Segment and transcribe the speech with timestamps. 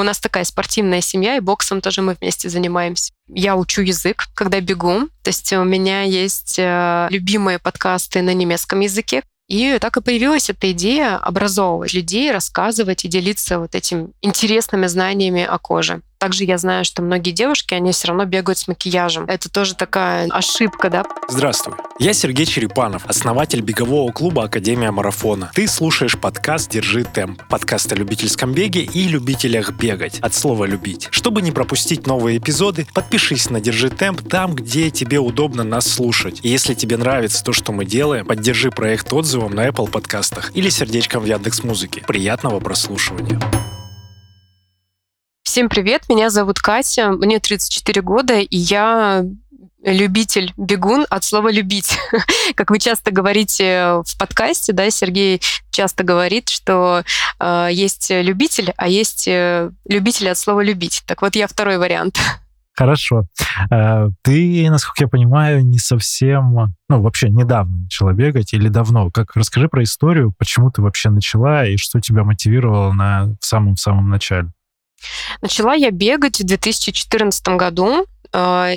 [0.00, 3.12] у нас такая спортивная семья, и боксом тоже мы вместе занимаемся.
[3.28, 5.08] Я учу язык, когда бегу.
[5.22, 10.48] То есть у меня есть э, любимые подкасты на немецком языке, и так и появилась
[10.48, 16.02] эта идея образовывать людей, рассказывать и делиться вот этими интересными знаниями о коже.
[16.20, 19.24] Также я знаю, что многие девушки, они все равно бегают с макияжем.
[19.24, 21.04] Это тоже такая ошибка, да?
[21.30, 21.76] Здравствуй.
[21.98, 25.50] Я Сергей Черепанов, основатель бегового клуба Академия Марафона.
[25.54, 27.42] Ты слушаешь подкаст «Держи темп».
[27.48, 30.18] Подкаст о любительском беге и любителях бегать.
[30.20, 31.08] От слова «любить».
[31.10, 36.40] Чтобы не пропустить новые эпизоды, подпишись на «Держи темп» там, где тебе удобно нас слушать.
[36.42, 40.68] И если тебе нравится то, что мы делаем, поддержи проект отзывом на Apple подкастах или
[40.68, 42.02] сердечком в Яндекс Музыке.
[42.06, 43.40] Приятного прослушивания.
[45.50, 49.24] Всем привет, меня зовут Катя, мне 34 года, и я
[49.82, 51.98] любитель бегун от слова любить.
[52.54, 55.42] как вы часто говорите в подкасте, да, Сергей
[55.72, 57.02] часто говорит, что
[57.40, 61.02] э, есть любитель, а есть э, любитель от слова любить.
[61.04, 62.20] Так вот, я второй вариант.
[62.76, 63.24] Хорошо.
[63.72, 69.10] Э, ты, насколько я понимаю, не совсем, ну, вообще недавно начала бегать или давно.
[69.10, 74.08] Как расскажи про историю, почему ты вообще начала и что тебя мотивировало на в самом-самом
[74.08, 74.52] начале?
[75.40, 78.06] Начала я бегать в 2014 году.
[78.32, 78.72] А,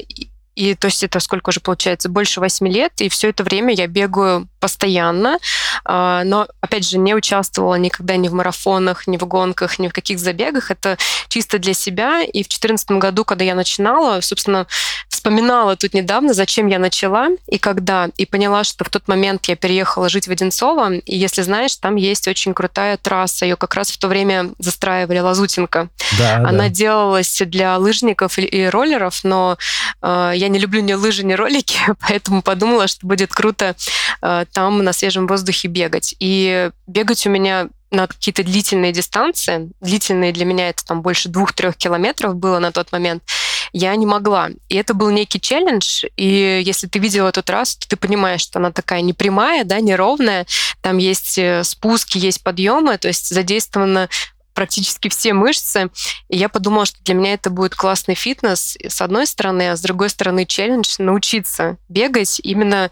[0.56, 2.10] и то есть это сколько уже получается?
[2.10, 2.94] Больше восьми лет.
[3.02, 5.40] И все это время я бегаю постоянно,
[5.84, 9.94] а, но, опять же, не участвовала никогда ни в марафонах, ни в гонках, ни в
[9.94, 10.72] каких забегах.
[10.72, 10.98] Это
[11.28, 12.22] чисто для себя.
[12.22, 14.66] И в 2014 году, когда я начинала, собственно,
[15.10, 18.10] вспоминала тут недавно, зачем я начала и когда.
[18.16, 20.94] И поняла, что в тот момент я переехала жить в Одинцово.
[20.96, 23.46] И если знаешь, там есть очень крутая трасса.
[23.46, 25.90] Ее как раз в то время застраивали Лазутинка.
[26.18, 26.70] Да, Она да.
[26.70, 29.58] делалась для лыжников и роллеров, но
[30.02, 33.76] э, я не люблю ни лыжи, ни ролики, поэтому подумала, что будет круто
[34.22, 36.16] э, там на свежем воздухе бегать.
[36.20, 41.78] И бегать у меня на какие-то длительные дистанции, длительные для меня это там больше двух-трех
[41.78, 43.24] километров было на тот момент,
[43.72, 44.50] я не могла.
[44.68, 48.60] И это был некий челлендж, и если ты видела эту трассу, то ты понимаешь, что
[48.60, 50.48] она такая непрямая, да, неровная,
[50.82, 54.10] там есть э, спуски, есть подъемы, то есть задействовано
[54.54, 55.90] практически все мышцы.
[56.30, 59.82] И я подумала, что для меня это будет классный фитнес, с одной стороны, а с
[59.82, 62.90] другой стороны челлендж научиться бегать, именно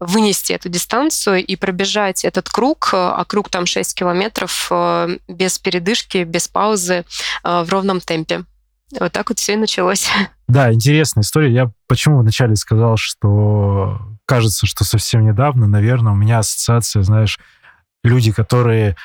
[0.00, 6.24] вынести эту дистанцию и пробежать этот круг, а круг там 6 километров э, без передышки,
[6.24, 7.04] без паузы,
[7.44, 8.44] э, в ровном темпе.
[8.98, 10.08] Вот так вот все и началось.
[10.48, 11.52] Да, интересная история.
[11.52, 17.38] Я почему вначале сказал, что кажется, что совсем недавно, наверное, у меня ассоциация, знаешь,
[18.02, 18.96] люди, которые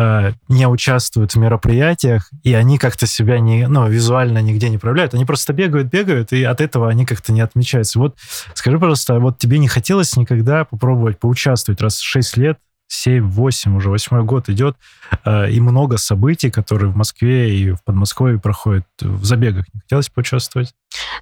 [0.00, 5.12] Э, не участвуют в мероприятиях, и они как-то себя не, ну, визуально нигде не проявляют.
[5.12, 7.98] Они просто бегают, бегают, и от этого они как-то не отмечаются.
[7.98, 8.16] Вот
[8.54, 12.58] скажи, пожалуйста, вот тебе не хотелось никогда попробовать поучаствовать, раз в 6 лет
[12.90, 14.76] 7-8, уже восьмой год идет,
[15.24, 19.66] э, и много событий, которые в Москве и в Подмосковье проходят в забегах.
[19.72, 20.74] Не хотелось поучаствовать?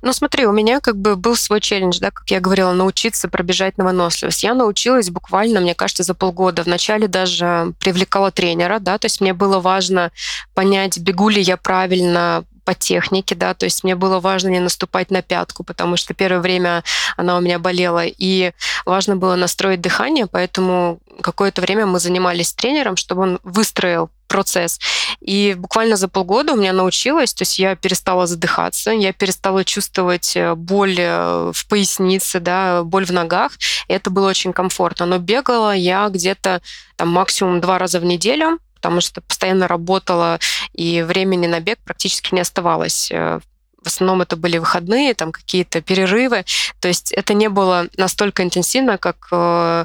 [0.02, 3.76] Ну, смотри, у меня как бы был свой челлендж, да, как я говорила, научиться пробежать
[3.76, 4.42] на выносливость.
[4.42, 6.62] Я научилась буквально, мне кажется, за полгода.
[6.62, 10.10] Вначале даже привлекала тренера, да, то есть мне было важно
[10.54, 15.10] понять, бегу ли я правильно по технике, да, то есть мне было важно не наступать
[15.10, 16.84] на пятку, потому что первое время
[17.16, 18.52] она у меня болела, и
[18.84, 24.78] важно было настроить дыхание, поэтому какое-то время мы занимались тренером, чтобы он выстроил процесс.
[25.20, 30.36] И буквально за полгода у меня научилась, то есть я перестала задыхаться, я перестала чувствовать
[30.36, 33.52] э, боль э, в пояснице, да, боль в ногах.
[33.88, 35.06] Это было очень комфортно.
[35.06, 36.60] Но бегала я где-то
[36.96, 40.38] там максимум два раза в неделю, потому что постоянно работала,
[40.72, 43.10] и времени на бег практически не оставалось.
[43.10, 43.40] Э,
[43.82, 46.44] в основном это были выходные, там какие-то перерывы.
[46.80, 49.84] То есть это не было настолько интенсивно, как э,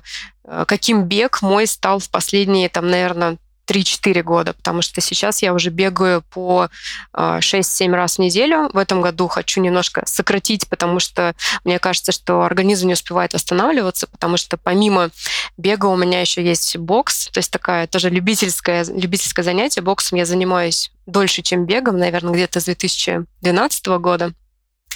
[0.68, 3.38] каким бег мой стал в последние, там, наверное,
[3.68, 6.70] 3-4 года, потому что сейчас я уже бегаю по
[7.14, 8.70] 6-7 а, раз в неделю.
[8.74, 14.08] В этом году хочу немножко сократить, потому что мне кажется, что организм не успевает восстанавливаться,
[14.08, 15.10] потому что помимо
[15.58, 19.82] бега у меня еще есть бокс, то есть такая тоже любительское, любительское занятие.
[19.82, 24.34] Боксом я занимаюсь дольше, чем бегом, наверное, где-то с 2012 года.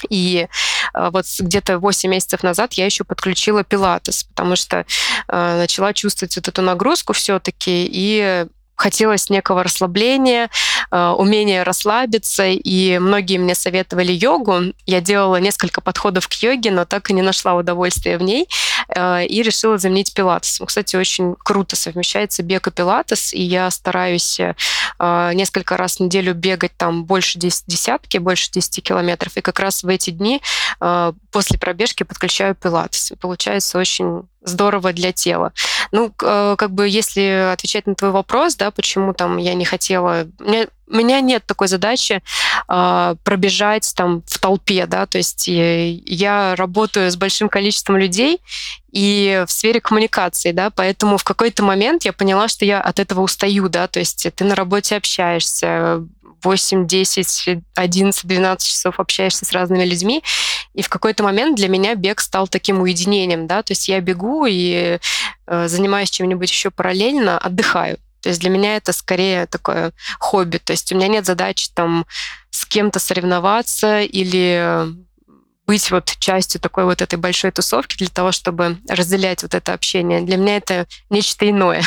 [0.09, 0.47] И
[0.93, 4.85] а, вот где-то 8 месяцев назад я еще подключила пилатес, потому что
[5.27, 8.45] э, начала чувствовать вот эту нагрузку все-таки и
[8.77, 10.49] хотелось некого расслабления,
[10.91, 14.73] э, умения расслабиться, и многие мне советовали йогу.
[14.85, 18.47] Я делала несколько подходов к йоге, но так и не нашла удовольствия в ней,
[18.95, 20.61] э, и решила заменить пилатес.
[20.65, 24.53] Кстати, очень круто совмещается бег и пилатес, и я стараюсь э,
[25.33, 29.87] несколько раз в неделю бегать там больше десятки, больше 10 километров, и как раз в
[29.87, 30.41] эти дни
[31.31, 33.13] после пробежки подключаю пилатес.
[33.19, 35.53] получается очень здорово для тела.
[35.91, 40.27] Ну, э, как бы, если отвечать на твой вопрос, да, почему там я не хотела...
[40.89, 42.21] У меня, нет такой задачи
[42.69, 48.39] э, пробежать там в толпе, да, то есть я работаю с большим количеством людей
[48.91, 53.21] и в сфере коммуникации, да, поэтому в какой-то момент я поняла, что я от этого
[53.21, 56.03] устаю, да, то есть ты на работе общаешься,
[56.43, 60.23] 8, 10, 11, 12 часов общаешься с разными людьми,
[60.77, 64.45] и в какой-то момент для меня бег стал таким уединением, да, то есть я бегу
[64.47, 64.99] и
[65.47, 67.97] э, занимаюсь чем-нибудь еще параллельно, отдыхаю.
[68.21, 70.59] То есть для меня это скорее такое хобби.
[70.59, 72.05] То есть у меня нет задачи там
[72.51, 74.85] с кем-то соревноваться или
[75.65, 80.21] быть вот частью такой вот этой большой тусовки для того, чтобы разделять вот это общение.
[80.21, 81.81] Для меня это нечто иное.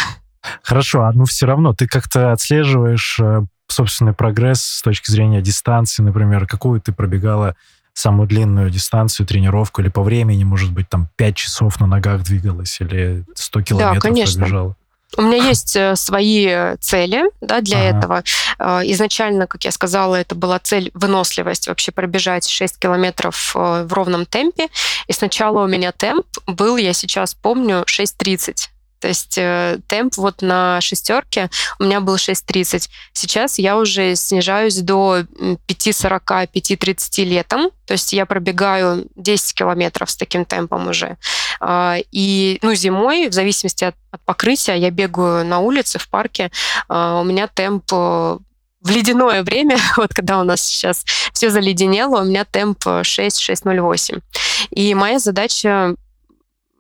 [0.65, 6.03] Хорошо, а ну все равно ты как-то отслеживаешь э, собственный прогресс с точки зрения дистанции,
[6.03, 7.55] например, какую ты пробегала
[7.95, 12.81] самую длинную дистанцию, тренировку, или по времени, может быть, там 5 часов на ногах двигалась,
[12.81, 14.41] или 100 километров да, конечно.
[14.41, 14.77] пробежала?
[15.17, 17.99] У меня есть э, свои цели да, для ага.
[17.99, 18.25] этого.
[18.59, 23.93] Э, изначально, как я сказала, это была цель выносливость, вообще пробежать 6 километров э, в
[23.93, 24.69] ровном темпе.
[25.09, 28.69] И сначала у меня темп был, я сейчас помню, 6.30.
[29.01, 32.89] То есть э, темп вот на шестерке у меня был 6.30.
[33.13, 37.71] Сейчас я уже снижаюсь до 5.40, 5.30 летом.
[37.87, 41.17] То есть я пробегаю 10 километров с таким темпом уже.
[41.61, 46.51] Э, и ну, зимой, в зависимости от, от покрытия, я бегаю на улице, в парке.
[46.89, 48.39] Э, у меня темп э,
[48.83, 54.21] в ледяное время, вот когда у нас сейчас все заледенело, у меня темп 6-6.08.
[54.71, 55.95] И моя задача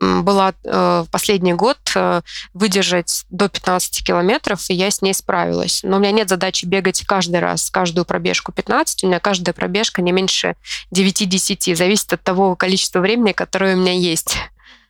[0.00, 2.22] была э, в последний год э,
[2.54, 5.80] выдержать до 15 километров, и я с ней справилась.
[5.82, 9.04] Но у меня нет задачи бегать каждый раз, каждую пробежку 15.
[9.04, 10.56] У меня каждая пробежка не меньше
[10.94, 11.74] 9-10.
[11.76, 14.36] Зависит от того количества времени, которое у меня есть.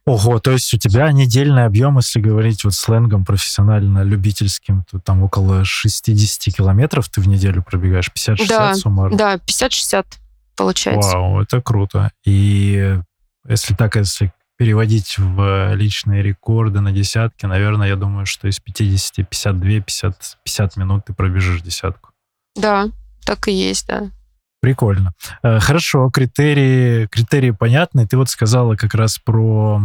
[0.06, 5.22] Ого, то есть у тебя недельный объем, если говорить вот сленгом профессионально, любительским, то там
[5.22, 9.16] около 60 километров ты в неделю пробегаешь, 50-60 да, суммарно?
[9.16, 10.06] Да, 50-60
[10.56, 11.10] получается.
[11.16, 12.10] Вау, это круто.
[12.24, 12.98] И
[13.46, 19.26] если так, если переводить в личные рекорды на десятки, наверное, я думаю, что из 50,
[19.26, 22.10] 52, 50, 50 минут ты пробежишь десятку.
[22.54, 22.90] Да,
[23.24, 24.10] так и есть, да.
[24.60, 25.14] Прикольно.
[25.42, 28.06] Э, хорошо, критерии, критерии понятны.
[28.06, 29.80] Ты вот сказала как раз про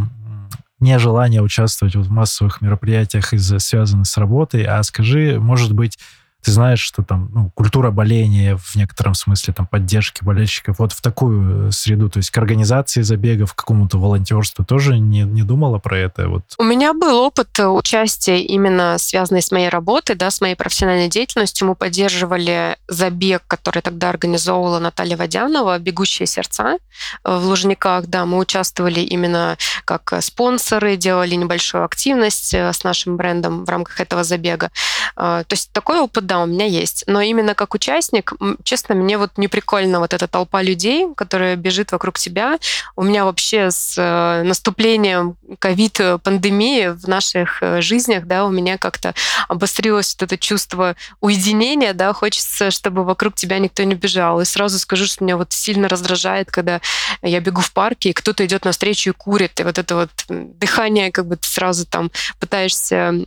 [0.82, 4.64] нежелание участвовать в массовых мероприятиях из-за связанных с работой.
[4.64, 5.98] А скажи, может быть,
[6.46, 11.02] ты знаешь, что там ну, культура боления в некотором смысле, там поддержки болельщиков, вот в
[11.02, 15.80] такую э, среду, то есть к организации забегов, к какому-то волонтерству тоже не, не думала
[15.80, 16.30] про это?
[16.30, 16.44] Вот.
[16.60, 21.10] У меня был опыт э, участия именно связанный с моей работой, да, с моей профессиональной
[21.10, 21.68] деятельностью.
[21.68, 26.78] Мы поддерживали забег, который тогда организовывала Наталья Водянова, «Бегущие сердца»
[27.24, 28.06] в Лужниках.
[28.06, 34.00] Да, мы участвовали именно как спонсоры, делали небольшую активность э, с нашим брендом в рамках
[34.00, 34.70] этого забега.
[35.16, 37.04] То есть такой опыт, да, да, у меня есть.
[37.08, 38.34] Но именно как участник,
[38.64, 42.58] честно, мне вот не прикольно вот эта толпа людей, которая бежит вокруг тебя.
[42.96, 49.14] У меня вообще с э, наступлением ковид-пандемии в наших э, жизнях, да, у меня как-то
[49.48, 54.42] обострилось вот это чувство уединения, да, хочется, чтобы вокруг тебя никто не бежал.
[54.42, 56.82] И сразу скажу, что меня вот сильно раздражает, когда
[57.22, 61.12] я бегу в парке, и кто-то идет навстречу и курит, и вот это вот дыхание,
[61.12, 63.26] как бы ты сразу там пытаешься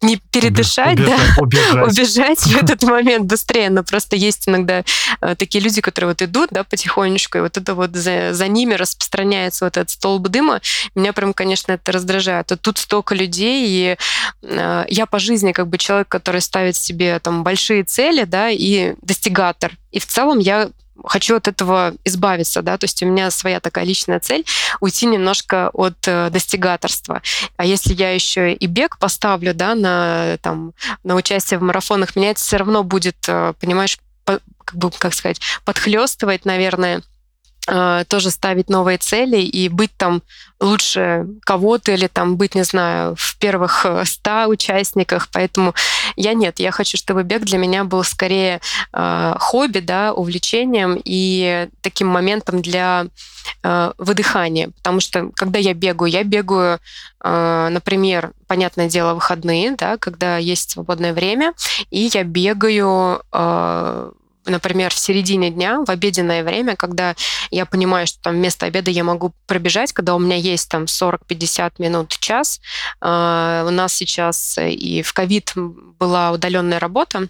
[0.00, 1.90] не передышать, убежать, да, убежать.
[1.90, 3.68] убежать в этот момент быстрее.
[3.70, 4.84] Но просто есть иногда
[5.20, 8.74] э, такие люди, которые вот идут, да, потихонечку, и вот это вот за, за ними
[8.74, 10.60] распространяется вот этот столб дыма.
[10.94, 12.52] Меня прям, конечно, это раздражает.
[12.52, 13.96] А тут столько людей, и
[14.42, 18.94] э, я по жизни как бы человек, который ставит себе там большие цели, да, и
[19.02, 19.72] достигатор.
[19.90, 20.70] И в целом я
[21.04, 24.44] хочу от этого избавиться, да, то есть у меня своя такая личная цель
[24.80, 27.22] уйти немножко от э, достигаторства.
[27.56, 30.72] А если я еще и бег поставлю, да, на там
[31.04, 35.14] на участие в марафонах, меня это все равно будет, э, понимаешь, по, как бы, как
[35.14, 37.02] сказать, подхлестывать, наверное,
[38.08, 40.22] тоже ставить новые цели и быть там
[40.60, 45.28] лучше кого-то или там быть, не знаю, в первых э, ста участниках.
[45.32, 45.74] Поэтому
[46.16, 48.60] я нет, я хочу, чтобы бег для меня был скорее
[48.92, 53.06] э, хобби, да, увлечением и таким моментом для
[53.62, 54.70] э, выдыхания.
[54.70, 56.80] Потому что когда я бегаю, я бегаю,
[57.22, 61.52] э, например, понятное дело, выходные, да, когда есть свободное время,
[61.90, 64.10] и я бегаю э,
[64.48, 67.14] например, в середине дня, в обеденное время, когда
[67.50, 71.74] я понимаю, что там вместо обеда я могу пробежать, когда у меня есть там 40-50
[71.78, 72.60] минут, час.
[73.00, 77.28] А, у нас сейчас и в ковид была удаленная работа,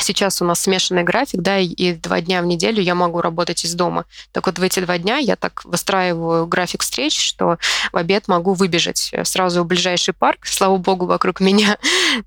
[0.00, 3.74] сейчас у нас смешанный график, да, и два дня в неделю я могу работать из
[3.74, 4.04] дома.
[4.32, 7.58] Так вот в эти два дня я так выстраиваю график встреч, что
[7.92, 10.46] в обед могу выбежать сразу в ближайший парк.
[10.46, 11.78] Слава богу, вокруг меня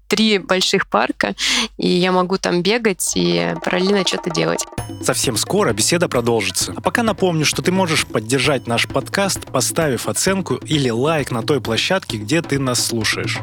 [0.07, 1.35] три больших парка,
[1.77, 4.65] и я могу там бегать и параллельно что-то делать.
[5.01, 6.73] Совсем скоро беседа продолжится.
[6.75, 11.61] А пока напомню, что ты можешь поддержать наш подкаст, поставив оценку или лайк на той
[11.61, 13.39] площадке, где ты нас слушаешь.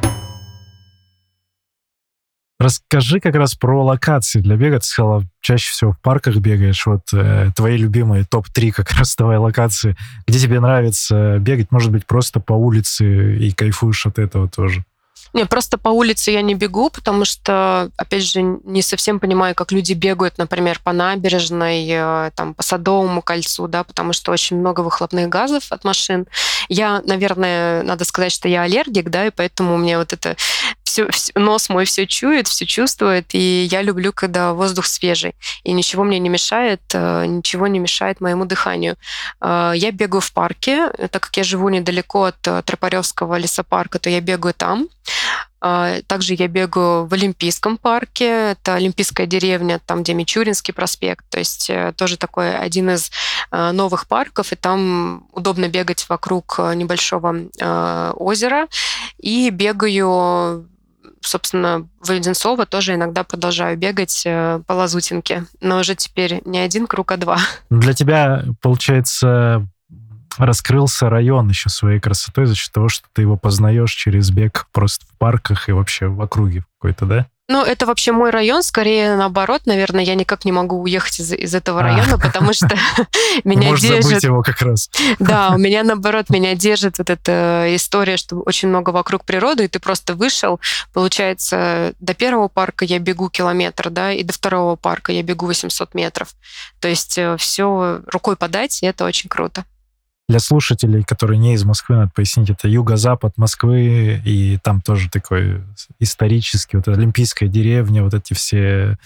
[2.60, 4.80] Расскажи как раз про локации для бега.
[4.80, 6.84] Ты сказала, чаще всего в парках бегаешь.
[6.84, 9.96] Вот э, твои любимые топ-3 как раз твои локации.
[10.26, 11.72] Где тебе нравится бегать?
[11.72, 14.84] Может быть, просто по улице и кайфуешь от этого тоже?
[15.32, 19.70] Не, просто по улице я не бегу, потому что, опять же, не совсем понимаю, как
[19.70, 24.80] люди бегают, например, по набережной, э, там, по Садовому кольцу, да, потому что очень много
[24.80, 26.26] выхлопных газов от машин.
[26.68, 30.36] Я, наверное, надо сказать, что я аллергик, да, и поэтому у меня вот это
[30.90, 35.72] все, все, нос мой все чует, все чувствует, и я люблю, когда воздух свежий, и
[35.72, 38.96] ничего мне не мешает, э, ничего не мешает моему дыханию.
[39.40, 44.20] Э, я бегаю в парке, так как я живу недалеко от Тропаревского лесопарка, то я
[44.20, 44.88] бегаю там.
[45.60, 51.38] А, также я бегаю в Олимпийском парке, это Олимпийская деревня, там, где Мичуринский проспект, то
[51.38, 53.10] есть э, тоже такой один из
[53.50, 57.20] э, новых парков, и там удобно бегать вокруг э, небольшого
[58.14, 58.68] озера.
[59.18, 60.66] И бегаю
[61.22, 67.12] собственно, в Одинцово тоже иногда продолжаю бегать по Лазутинке, но уже теперь не один круг,
[67.12, 67.38] а два.
[67.68, 69.66] Для тебя, получается,
[70.38, 75.06] раскрылся район еще своей красотой за счет того, что ты его познаешь через бег просто
[75.06, 77.26] в парках и вообще в округе какой-то, да?
[77.50, 81.52] Ну, это вообще мой район, скорее наоборот, наверное, я никак не могу уехать из, из
[81.52, 81.82] этого а.
[81.82, 82.68] района, потому что
[83.44, 84.04] меня держит...
[84.04, 84.88] забыть его как раз.
[85.18, 89.68] Да, у меня наоборот, меня держит вот эта история, что очень много вокруг природы, и
[89.68, 90.60] ты просто вышел,
[90.92, 95.92] получается, до первого парка я бегу километр, да, и до второго парка я бегу 800
[95.94, 96.28] метров.
[96.78, 99.64] То есть э, все рукой подать, и это очень круто.
[100.30, 105.60] Для слушателей, которые не из Москвы, надо пояснить, это юго-запад Москвы, и там тоже такой
[105.98, 108.96] исторический, вот Олимпийская деревня, вот эти все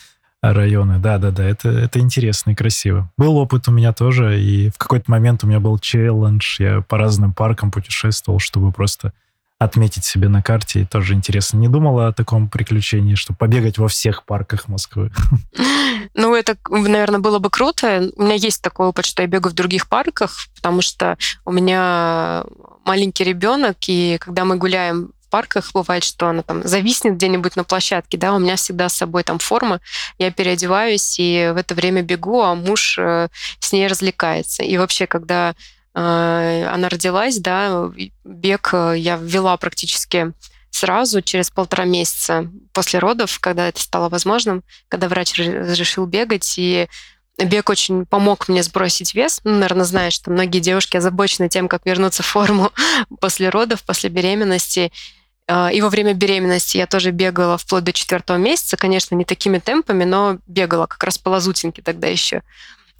[0.42, 0.98] районы.
[0.98, 3.10] Да-да-да, это, это интересно и красиво.
[3.16, 6.98] Был опыт у меня тоже, и в какой-то момент у меня был челлендж, я по
[6.98, 9.14] разным паркам путешествовал, чтобы просто
[9.64, 11.58] отметить себе на карте, и тоже интересно.
[11.58, 15.10] Не думала о таком приключении, что побегать во всех парках Москвы?
[16.12, 18.10] Ну, это, наверное, было бы круто.
[18.16, 22.44] У меня есть такой опыт, что я бегаю в других парках, потому что у меня
[22.84, 27.64] маленький ребенок, и когда мы гуляем в парках, бывает, что она там зависнет где-нибудь на
[27.64, 29.80] площадке, да, у меня всегда с собой там форма,
[30.18, 33.28] я переодеваюсь и в это время бегу, а муж э,
[33.58, 34.62] с ней развлекается.
[34.62, 35.54] И вообще, когда
[35.94, 37.90] она родилась, да,
[38.24, 40.32] бег э, я ввела практически
[40.70, 46.88] сразу, через полтора месяца после родов, когда это стало возможным, когда врач разрешил бегать, и
[47.38, 49.40] бег очень помог мне сбросить вес.
[49.44, 52.72] Ну, наверное, знаешь, что многие девушки озабочены тем, как вернуться в форму
[53.20, 54.90] после родов, после беременности.
[55.46, 59.58] А, и во время беременности я тоже бегала вплоть до четвертого месяца, конечно, не такими
[59.58, 62.42] темпами, но бегала как раз по лазутинке тогда еще.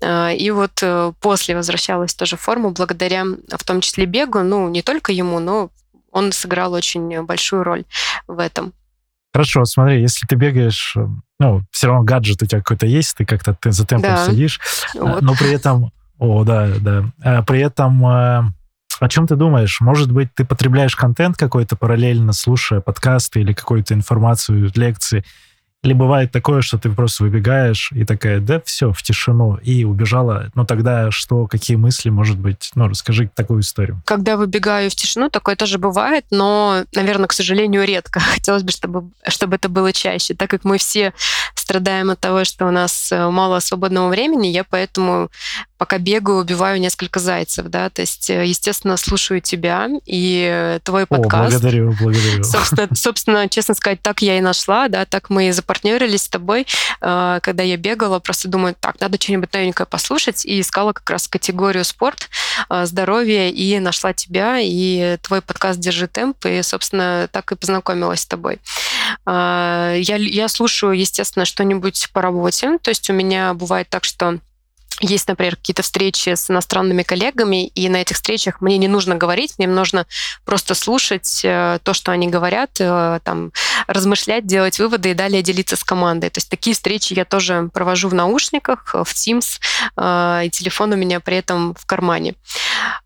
[0.05, 4.69] А, и вот э, после возвращалась тоже в форму благодаря в том числе бегу, ну,
[4.69, 5.71] не только ему, но
[6.11, 7.85] он сыграл очень большую роль
[8.29, 8.73] в этом.
[9.33, 11.07] Хорошо, смотри, если ты бегаешь, э,
[11.39, 14.25] ну, все равно гаджет у тебя какой-то есть, ты как-то ты за темпом да.
[14.27, 14.61] следишь,
[14.95, 15.23] э, вот.
[15.23, 18.53] но при этом, о, да, да, при этом
[19.01, 19.81] о чем ты думаешь?
[19.81, 25.25] Может быть, ты потребляешь контент какой-то параллельно, слушая подкасты или какую-то информацию, лекции,
[25.85, 30.51] или бывает такое, что ты просто выбегаешь и такая, да, все, в тишину, и убежала.
[30.55, 32.71] Ну тогда что, какие мысли, может быть?
[32.75, 34.01] Ну, расскажи такую историю.
[34.07, 38.21] Когда выбегаю в тишину, такое тоже бывает, но, наверное, к сожалению, редко.
[38.35, 40.35] Хотелось бы, чтобы, чтобы это было чаще.
[40.35, 41.13] Так как мы все
[41.55, 45.31] страдаем от того, что у нас э, мало свободного времени, я поэтому
[45.85, 51.05] пока бегаю, убиваю несколько зайцев, да, то есть, э, естественно, слушаю тебя и э, твой
[51.05, 51.57] подкаст.
[51.57, 52.43] О, благодарю, благодарю.
[52.43, 56.67] Собственно, собственно, честно сказать, так я и нашла, да, так мы и запартнерились с тобой,
[57.03, 61.29] э, когда я бегала, просто думаю, так, надо что-нибудь новенькое послушать, и искала как раз
[61.29, 62.31] категорию спорт,
[62.71, 68.27] здоровье, и нашла тебя, и твой подкаст «Держи темп», и, собственно, так и познакомилась с
[68.27, 68.59] тобой.
[69.27, 74.39] Я, я слушаю, естественно, что-нибудь по работе, то есть у меня бывает так, что
[75.01, 79.55] есть, например, какие-то встречи с иностранными коллегами, и на этих встречах мне не нужно говорить,
[79.59, 80.07] мне нужно
[80.45, 83.53] просто слушать э, то, что они говорят, э, там,
[83.87, 86.31] размышлять, делать выводы и далее делиться с командой.
[86.31, 89.59] То есть такие встречи я тоже провожу в наушниках, в Teams,
[89.97, 92.35] э, и телефон у меня при этом в кармане.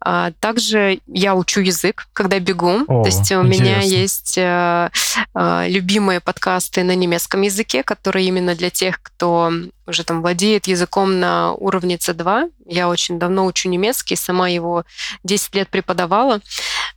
[0.01, 2.85] А также я учу язык, когда бегу.
[2.87, 3.63] О, То есть у интересно.
[3.63, 4.91] меня есть э,
[5.35, 9.51] э, любимые подкасты на немецком языке, которые именно для тех, кто
[9.87, 12.51] уже там владеет языком на уровне C2.
[12.67, 14.85] Я очень давно учу немецкий, сама его
[15.25, 16.41] 10 лет преподавала.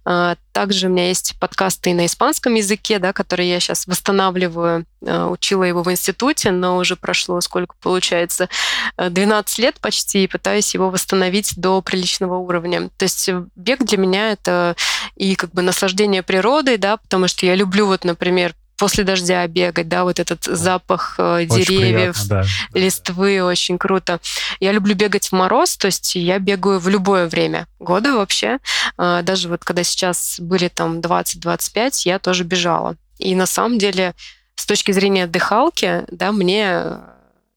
[0.05, 4.86] А, Также у меня есть подкасты на испанском языке, да, которые я сейчас восстанавливаю.
[5.05, 8.50] А, Учила его в институте, но уже прошло сколько получается,
[8.98, 12.89] э, 12 лет почти, и пытаюсь его восстановить до приличного уровня.
[12.98, 14.75] То есть э, бег для меня это
[15.15, 19.88] и как бы наслаждение природой, да, потому что я люблю вот, например, после дождя бегать,
[19.88, 22.80] да, вот этот запах э, Очень деревьев, приятно, да.
[22.80, 24.20] листвы, очень круто.
[24.60, 28.58] Я люблю бегать в мороз, то есть я бегаю в любое время года вообще.
[28.98, 32.96] А, Даже вот когда сейчас были там 20-25, я тоже бежала.
[33.20, 34.16] И на самом деле,
[34.56, 36.82] с точки зрения дыхалки, да, мне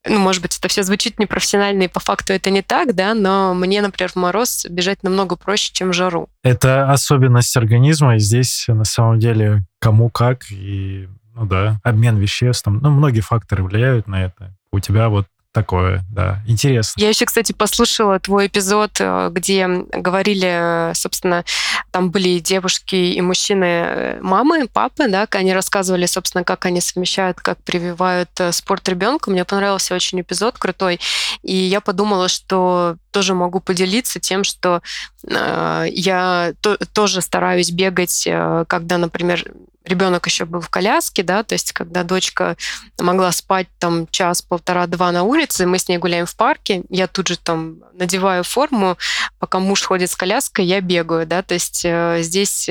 [0.07, 3.55] ну, может быть, это все звучит непрофессионально, и по факту это не так, да, но
[3.55, 6.29] мне, например, в мороз бежать намного проще, чем в жару.
[6.43, 12.65] Это особенность организма, и здесь на самом деле кому как, и, ну да, обмен веществ,
[12.65, 14.55] там, ну, многие факторы влияют на это.
[14.73, 17.01] У тебя вот такое, да, интересно.
[17.01, 21.45] Я еще, кстати, послушала твой эпизод, э, где говорили, э, собственно,
[21.93, 26.81] там были и девушки и мужчины, э, мамы, папы, да, они рассказывали, собственно, как они
[26.81, 29.31] совмещают, как прививают спорт ребенку.
[29.31, 31.01] Мне понравился очень эпизод крутой,
[31.43, 34.83] и я подумала, что тоже могу поделиться тем, что
[35.27, 39.45] э, я то- тоже стараюсь бегать, э, когда, например,
[39.85, 42.57] ребенок еще был в коляске, да, то есть когда дочка
[42.99, 47.07] могла спать там час, полтора, два на улице, мы с ней гуляем в парке, я
[47.07, 48.97] тут же там надеваю форму,
[49.39, 52.69] пока муж ходит с коляской, я бегаю, да, то есть э, здесь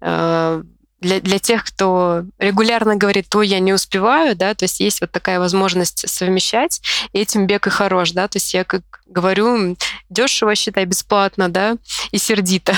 [0.00, 0.62] э,
[1.00, 5.10] для, для тех, кто регулярно говорит, то я не успеваю, да, то есть есть вот
[5.12, 6.80] такая возможность совмещать,
[7.12, 9.76] и этим бег и хорош, да, то есть я как говорю,
[10.10, 11.76] дешево, считай, бесплатно, да,
[12.10, 12.74] и сердито.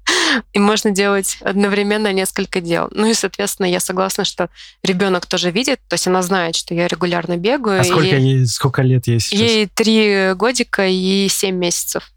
[0.52, 2.88] И можно делать одновременно несколько дел.
[2.90, 4.48] Ну и, соответственно, я согласна, что
[4.82, 7.80] ребенок тоже видит, то есть она знает, что я регулярно бегаю.
[7.80, 9.40] А сколько, ей, сколько лет ей сейчас?
[9.40, 12.10] ей три годика и семь месяцев.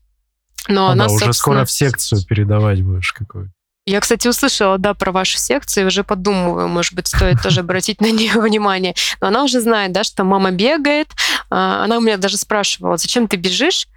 [0.67, 3.51] Но она, да, уже скоро в секцию передавать будешь какую.
[3.87, 8.01] Я, кстати, услышала, да, про вашу секцию, и уже подумываю, может быть, стоит тоже обратить
[8.01, 8.93] на нее внимание.
[9.21, 11.07] Но она уже знает, да, что мама бегает.
[11.49, 13.87] А, Она у меня даже спрашивала, зачем ты бежишь?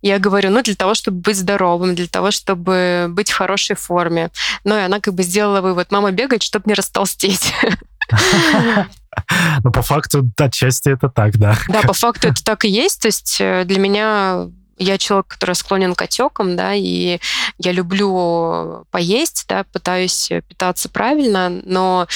[0.00, 4.30] Я говорю, ну, для того, чтобы быть здоровым, для того, чтобы быть в хорошей форме.
[4.64, 7.52] Ну, и она как бы сделала вывод, мама бегает, чтобы не растолстеть.
[9.62, 11.56] Ну, по факту, отчасти это так, да.
[11.68, 13.00] Да, по факту это так и есть.
[13.02, 17.18] То есть э, для меня я человек, который склонен к отекам, да, и
[17.58, 22.06] я люблю поесть, да, пытаюсь питаться правильно, но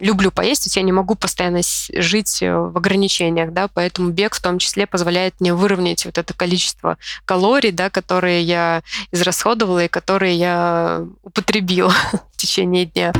[0.00, 4.34] люблю поесть, то есть я не могу постоянно жить э, в ограничениях, да, поэтому бег
[4.34, 9.88] в том числе позволяет мне выровнять вот это количество калорий, да, которые я израсходовала и
[9.88, 11.94] которые я употребила
[12.32, 13.12] в течение дня.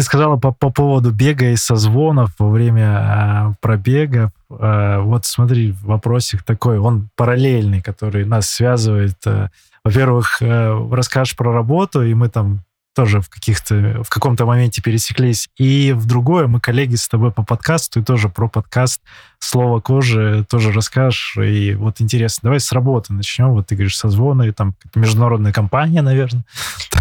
[0.00, 4.32] Ты сказала по, по поводу бега и созвонов во время а, пробега.
[4.48, 9.18] А, вот смотри, вопросик такой, он параллельный, который нас связывает.
[9.26, 9.50] А,
[9.84, 12.60] во-первых, а, расскажешь про работу, и мы там
[13.00, 15.48] тоже в каких-то в каком-то моменте пересеклись.
[15.56, 19.00] И в другое мы коллеги с тобой по подкасту, и тоже про подкаст
[19.38, 21.38] «Слово кожи» тоже расскажешь.
[21.38, 23.52] И вот интересно, давай с работы начнем.
[23.52, 26.44] Вот ты говоришь, созвоны, там международная компания, наверное.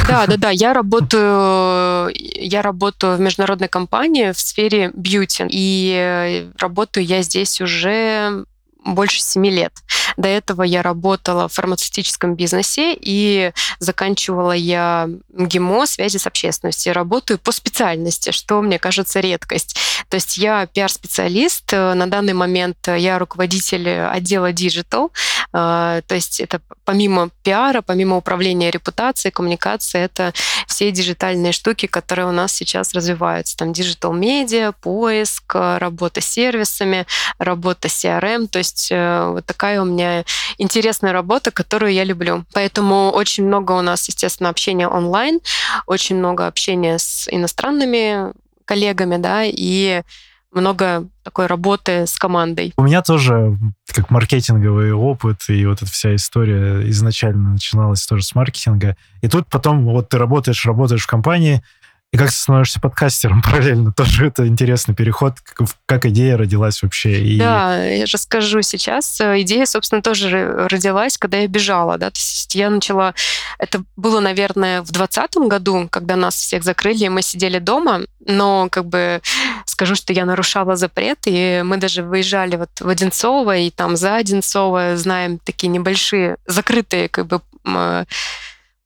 [0.08, 0.50] Да, да, да.
[0.52, 5.44] Я работаю, я работаю в международной компании в сфере бьюти.
[5.50, 8.46] И работаю я здесь уже
[8.86, 9.74] больше семи лет.
[10.18, 16.94] До этого я работала в фармацевтическом бизнесе и заканчивала я МГИМО связи с общественностью.
[16.94, 19.76] Работаю по специальности, что мне кажется редкость.
[20.10, 21.72] То есть я пиар-специалист.
[21.74, 25.12] Э, На данный момент я руководитель отдела Digital.
[25.54, 30.34] Э, То есть это помимо пиара, помимо управления репутацией, коммуникации, это
[30.68, 33.56] все диджитальные штуки, которые у нас сейчас развиваются.
[33.58, 37.06] Там digital медиа, поиск, э, работа с сервисами,
[37.38, 38.48] работа с CRM.
[38.48, 40.09] То есть э, вот такая у меня
[40.58, 42.46] интересная работа, которую я люблю.
[42.54, 45.40] Поэтому очень много у нас, естественно, общения онлайн,
[45.86, 48.34] очень много общения с иностранными
[48.66, 50.04] коллегами, да, и
[50.52, 52.74] много такой работы с командой.
[52.78, 53.58] У меня тоже
[53.94, 58.96] как маркетинговый опыт, и вот эта вся история изначально начиналась тоже с маркетинга.
[59.22, 61.64] И тут потом вот ты работаешь, работаешь в компании,
[62.12, 67.22] И как ты становишься подкастером параллельно, тоже это интересный переход, как, как идея родилась вообще.
[67.22, 67.38] И...
[67.38, 69.20] Да, я расскажу сейчас.
[69.22, 73.14] Идея, собственно, тоже родилась, когда я бежала, да, то есть я начала,
[73.60, 78.70] это было, наверное, в двадцатом году, когда нас всех закрыли, и мы сидели дома, но
[78.72, 79.22] как бы
[79.66, 84.16] скажу, что я нарушала запрет, и мы даже выезжали вот в Одинцово, и там за
[84.16, 87.42] Одинцово знаем такие небольшие закрытые как бы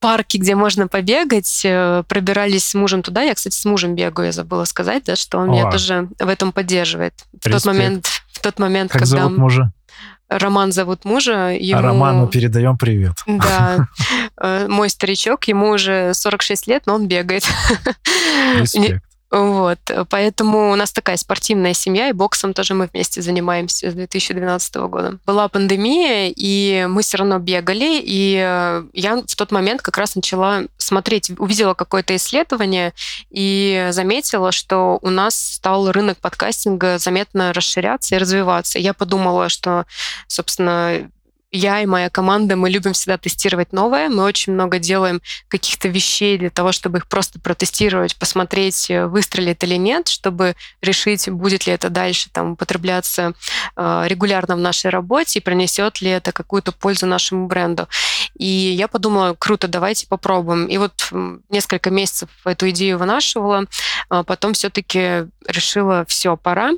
[0.04, 3.22] парки, где можно побегать, э, пробирались с мужем туда.
[3.22, 5.54] Я, кстати, с мужем бегаю, я забыла сказать, да, что он О.
[5.54, 7.14] меня тоже в этом поддерживает.
[7.32, 9.18] В тот момент, в тот момент, как когда...
[9.22, 9.72] зовут мужа?
[10.28, 11.56] Роман зовут мужа.
[11.58, 11.80] Ему...
[11.80, 13.14] А Роману передаем привет.
[13.26, 13.88] Да.
[14.42, 17.48] Э, мой старичок, ему уже 46 лет, но он бегает.
[18.60, 19.04] Респект.
[19.34, 24.76] Вот, поэтому у нас такая спортивная семья, и боксом тоже мы вместе занимаемся с 2012
[24.76, 25.18] года.
[25.26, 30.16] Была пандемия, и мы все равно бегали, и э, я в тот момент как раз
[30.16, 32.94] начала смотреть, увидела какое-то исследование
[33.32, 38.78] и заметила, что у нас стал рынок подкастинга заметно расширяться и развиваться.
[38.78, 39.88] Я подумала, что,
[40.28, 41.10] собственно,
[41.54, 44.10] я и моя команда, мы любим всегда тестировать новое.
[44.10, 49.64] Мы очень много делаем каких-то вещей для того, чтобы их просто протестировать, посмотреть, э, выстрелит
[49.64, 53.34] или нет, чтобы решить, будет ли это дальше там, употребляться
[53.76, 57.88] э, регулярно в нашей работе и принесет ли это какую-то пользу нашему бренду.
[58.36, 60.66] И я подумала, круто, давайте попробуем.
[60.66, 61.12] И вот
[61.50, 63.66] несколько месяцев эту идею вынашивала,
[64.10, 66.72] а потом все-таки решила, все, пора.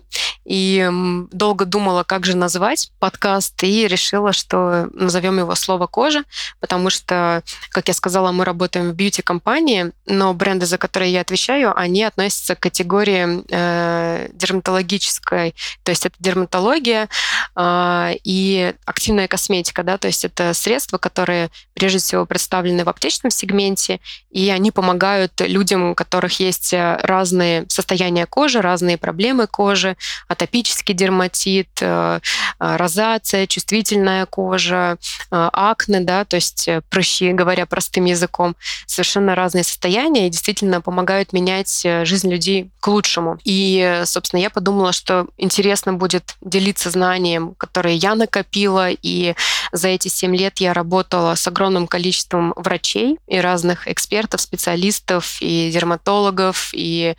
[0.45, 0.87] И
[1.31, 6.23] долго думала, как же назвать подкаст, и решила, что назовем его «Слово кожа»,
[6.59, 11.77] потому что, как я сказала, мы работаем в бьюти-компании, но бренды, за которые я отвечаю,
[11.77, 17.09] они относятся к категории э, дерматологической, то есть это дерматология
[17.55, 23.31] э, и активная косметика, да, то есть это средства, которые прежде всего представлены в аптечном
[23.31, 29.97] сегменте, и они помогают людям, у которых есть разные состояния кожи, разные проблемы кожи,
[30.35, 32.19] атопический дерматит, э,
[32.59, 34.97] э, розация, чувствительная кожа,
[35.31, 41.33] э, акне, да, то есть прыщи, говоря простым языком, совершенно разные состояния и действительно помогают
[41.33, 43.39] менять жизнь людей к лучшему.
[43.43, 49.35] И, собственно, я подумала, что интересно будет делиться знанием, которое я накопила, и
[49.71, 55.71] за эти семь лет я работала с огромным количеством врачей и разных экспертов, специалистов, и
[55.71, 57.15] дерматологов, и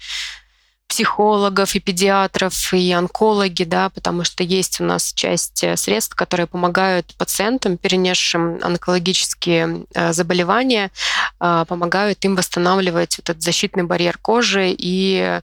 [0.89, 6.47] психологов и педиатров и онкологи, да, потому что есть у нас часть э, средств, которые
[6.47, 10.91] помогают пациентам, перенесшим онкологические э, заболевания,
[11.41, 15.41] э, помогают им восстанавливать этот защитный барьер кожи и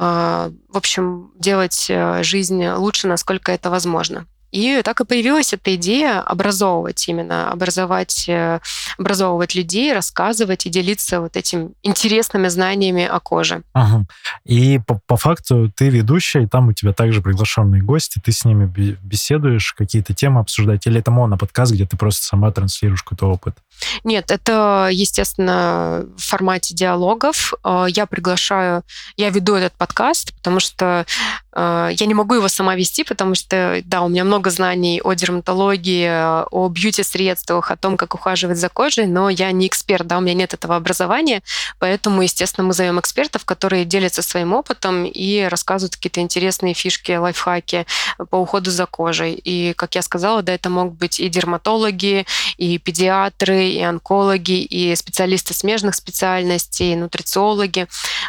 [0.00, 1.90] в общем, делать
[2.20, 4.26] жизнь лучше, насколько это возможно.
[4.50, 8.60] И так и появилась эта идея образовывать именно, образовать, э,
[8.96, 13.62] образовывать людей, рассказывать и делиться вот этими интересными знаниями о коже.
[13.72, 14.06] Ага.
[14.44, 18.44] И по, по факту ты ведущая, и там у тебя также приглашенные гости, ты с
[18.44, 18.66] ними
[19.02, 23.56] беседуешь, какие-то темы обсуждать, или это моноподкаст, где ты просто сама транслируешь какой-то опыт?
[24.04, 27.52] Нет, это, естественно, в формате диалогов.
[27.64, 28.82] Э, я приглашаю,
[29.16, 31.06] я веду этот подкаст, потому что
[31.52, 35.14] э, я не могу его сама вести, потому что, да, у меня много знаний о
[35.14, 40.20] дерматологии, о бьюти-средствах, о том, как ухаживать за кожей, но я не эксперт, да, у
[40.20, 41.42] меня нет этого образования,
[41.78, 47.86] поэтому, естественно, мы зовем экспертов, которые делятся своим опытом и рассказывают какие-то интересные фишки, лайфхаки
[48.30, 49.34] по уходу за кожей.
[49.34, 54.94] И, как я сказала, да, это могут быть и дерматологи, и педиатры, и онкологи, и
[54.96, 57.86] специалисты смежных специальностей, нутрициологи.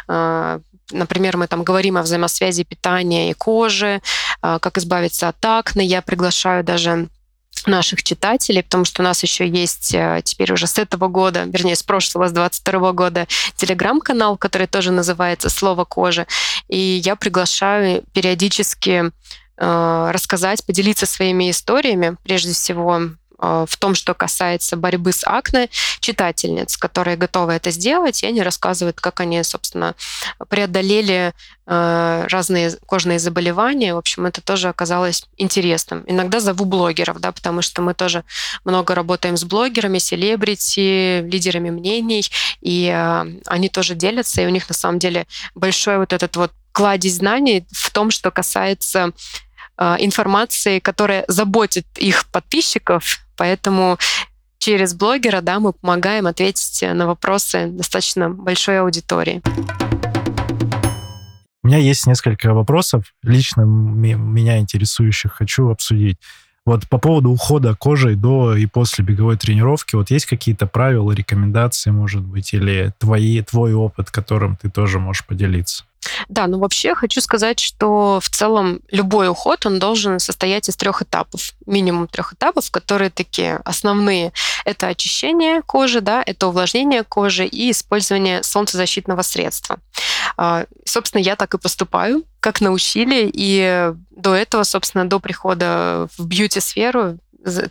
[0.08, 4.00] А, например, мы там говорим о взаимосвязи питания и кожи,
[4.40, 5.84] как избавиться от акне.
[5.84, 7.08] Я приглашаю даже
[7.66, 11.76] наших читателей, потому что у нас еще есть а, теперь уже с этого года, вернее,
[11.76, 13.26] с прошлого, с 22 года,
[13.56, 16.26] телеграм-канал, который тоже называется «Слово кожи».
[16.68, 19.10] И я приглашаю периодически
[19.58, 26.76] рассказать, поделиться своими историями, прежде всего Э, в том, что касается борьбы с акне, читательниц,
[26.76, 29.94] которые готовы это сделать, и они рассказывают, как они, собственно,
[30.48, 31.32] преодолели
[31.66, 33.94] э, разные кожные заболевания.
[33.94, 36.04] В общем, это тоже оказалось интересным.
[36.06, 38.24] Иногда зову блогеров, да, потому что мы тоже
[38.64, 44.68] много работаем с блогерами, селебрити, лидерами мнений, и э, они тоже делятся, и у них
[44.68, 49.12] на самом деле большой вот этот вот кладезь знаний в том, что касается
[49.98, 53.96] информации, которая заботит их подписчиков, Поэтому
[54.58, 59.40] через блогера да, мы помогаем ответить на вопросы достаточно большой аудитории.
[61.62, 66.18] У меня есть несколько вопросов, лично меня интересующих, хочу обсудить.
[66.66, 71.88] Вот по поводу ухода кожей до и после беговой тренировки, вот есть какие-то правила, рекомендации,
[71.88, 75.84] может быть, или твои, твой опыт, которым ты тоже можешь поделиться?
[76.28, 81.02] Да, ну вообще хочу сказать, что в целом любой уход, он должен состоять из трех
[81.02, 84.32] этапов, минимум трех этапов, которые такие основные.
[84.64, 89.78] Это очищение кожи, да, это увлажнение кожи и использование солнцезащитного средства.
[90.36, 96.26] А, собственно, я так и поступаю, как научили, и до этого, собственно, до прихода в
[96.26, 97.18] бьюти-сферу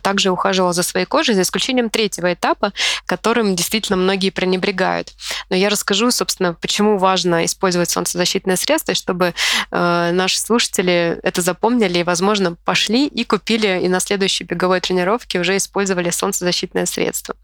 [0.02, 2.72] также ухаживала за своей кожей, за исключением третьего этапа,
[3.06, 5.12] которым действительно многие пренебрегают.
[5.48, 9.34] Но я расскажу, собственно, почему важно использовать солнцезащитные средства, чтобы
[9.70, 15.40] э, наши слушатели это запомнили и, возможно, пошли и купили и на следующей беговой тренировке
[15.40, 17.34] уже использовали солнцезащитное средство.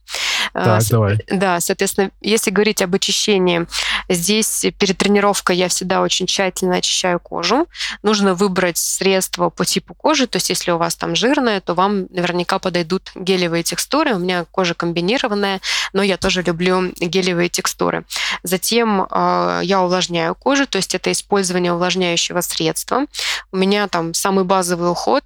[0.54, 1.18] Э, так, давай.
[1.30, 3.66] Да, соответственно, если говорить об очищении,
[4.08, 7.66] здесь перед тренировкой я всегда очень тщательно очищаю кожу.
[8.02, 12.06] Нужно выбрать средство по типу кожи, то есть если у вас там жирное, то вам
[12.10, 14.14] наверняка подойдут гелевые текстуры.
[14.14, 15.60] У меня кожа комбинированная,
[15.92, 18.04] но я тоже люблю гелевые текстуры.
[18.42, 23.06] Затем э, я увлажняю кожу, то есть это использование увлажняющего средства.
[23.52, 25.24] У меня там самый базовый уход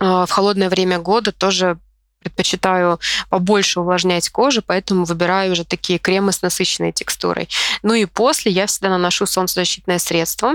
[0.00, 1.78] э, в холодное время года тоже
[2.26, 2.98] предпочитаю
[3.30, 7.48] побольше увлажнять кожу, поэтому выбираю уже такие кремы с насыщенной текстурой.
[7.82, 10.54] Ну и после я всегда наношу солнцезащитное средство.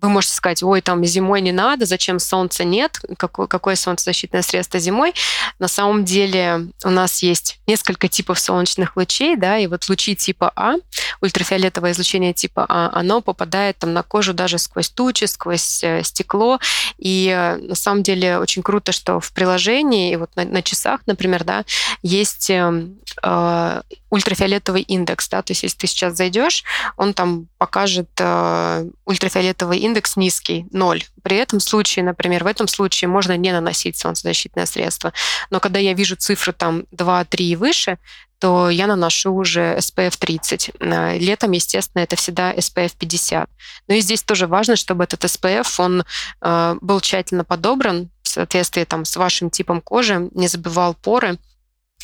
[0.00, 4.78] Вы можете сказать, ой, там зимой не надо, зачем солнца нет, какое, какое солнцезащитное средство
[4.78, 5.14] зимой.
[5.58, 10.52] На самом деле у нас есть несколько типов солнечных лучей, да, и вот лучи типа
[10.54, 10.74] А,
[11.20, 16.60] ультрафиолетовое излучение типа А, оно попадает там на кожу даже сквозь тучи, сквозь э, стекло,
[16.98, 21.00] и э, на самом деле очень круто, что в приложении, и вот на, на часах,
[21.06, 21.64] например, да,
[22.02, 26.64] есть эм, э, ультрафиолетовый индекс, да, то есть если ты сейчас зайдешь,
[26.96, 31.02] он там покажет э, ультрафиолетовый индекс низкий, ноль.
[31.22, 35.12] При этом случае, например, в этом случае можно не наносить солнцезащитное средство,
[35.50, 37.98] но когда я вижу цифры там 2, 3 и выше,
[38.38, 40.70] то я наношу уже SPF 30.
[40.78, 43.48] Э, летом, естественно, это всегда SPF 50.
[43.88, 46.04] Но и здесь тоже важно, чтобы этот SPF, он
[46.42, 51.38] э, был тщательно подобран в соответствии там, с вашим типом кожи, не забивал поры,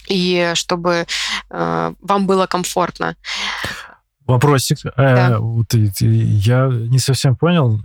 [0.09, 1.07] и чтобы
[1.51, 3.17] э, вам было комфортно.
[4.33, 4.79] Вопросик.
[4.85, 5.31] Э, да.
[5.31, 7.81] Э, вот, я не совсем понял.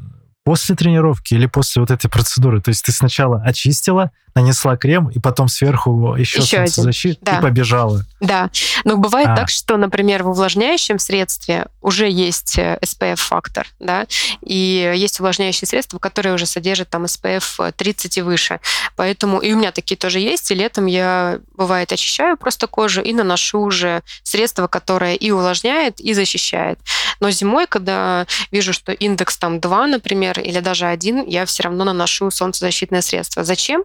[0.48, 2.62] После тренировки или после вот этой процедуры?
[2.62, 7.40] То есть ты сначала очистила, нанесла крем, и потом сверху еще, еще солнцезащиту да.
[7.40, 8.06] и побежала.
[8.22, 8.50] Да.
[8.86, 9.36] Но бывает а.
[9.36, 14.08] так, что, например, в увлажняющем средстве уже есть SPF-фактор, э, да,
[14.42, 18.60] и есть увлажняющие средства, которые уже содержат там SPF 30 и выше.
[18.96, 23.14] Поэтому и у меня такие тоже есть, и летом я, бывает, очищаю просто кожу и
[23.14, 26.80] наношу уже средство, которое и увлажняет, и защищает.
[27.20, 31.84] Но зимой, когда вижу, что индекс там 2, например, или даже 1, я все равно
[31.84, 33.44] наношу солнцезащитное средство.
[33.44, 33.84] Зачем?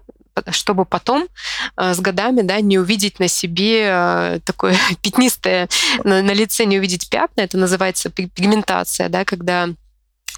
[0.51, 1.29] чтобы потом
[1.77, 5.68] э, с годами да, не увидеть на себе э, такое пятнистое,
[6.05, 9.68] на, на лице не увидеть пятна, это называется пигментация, да, когда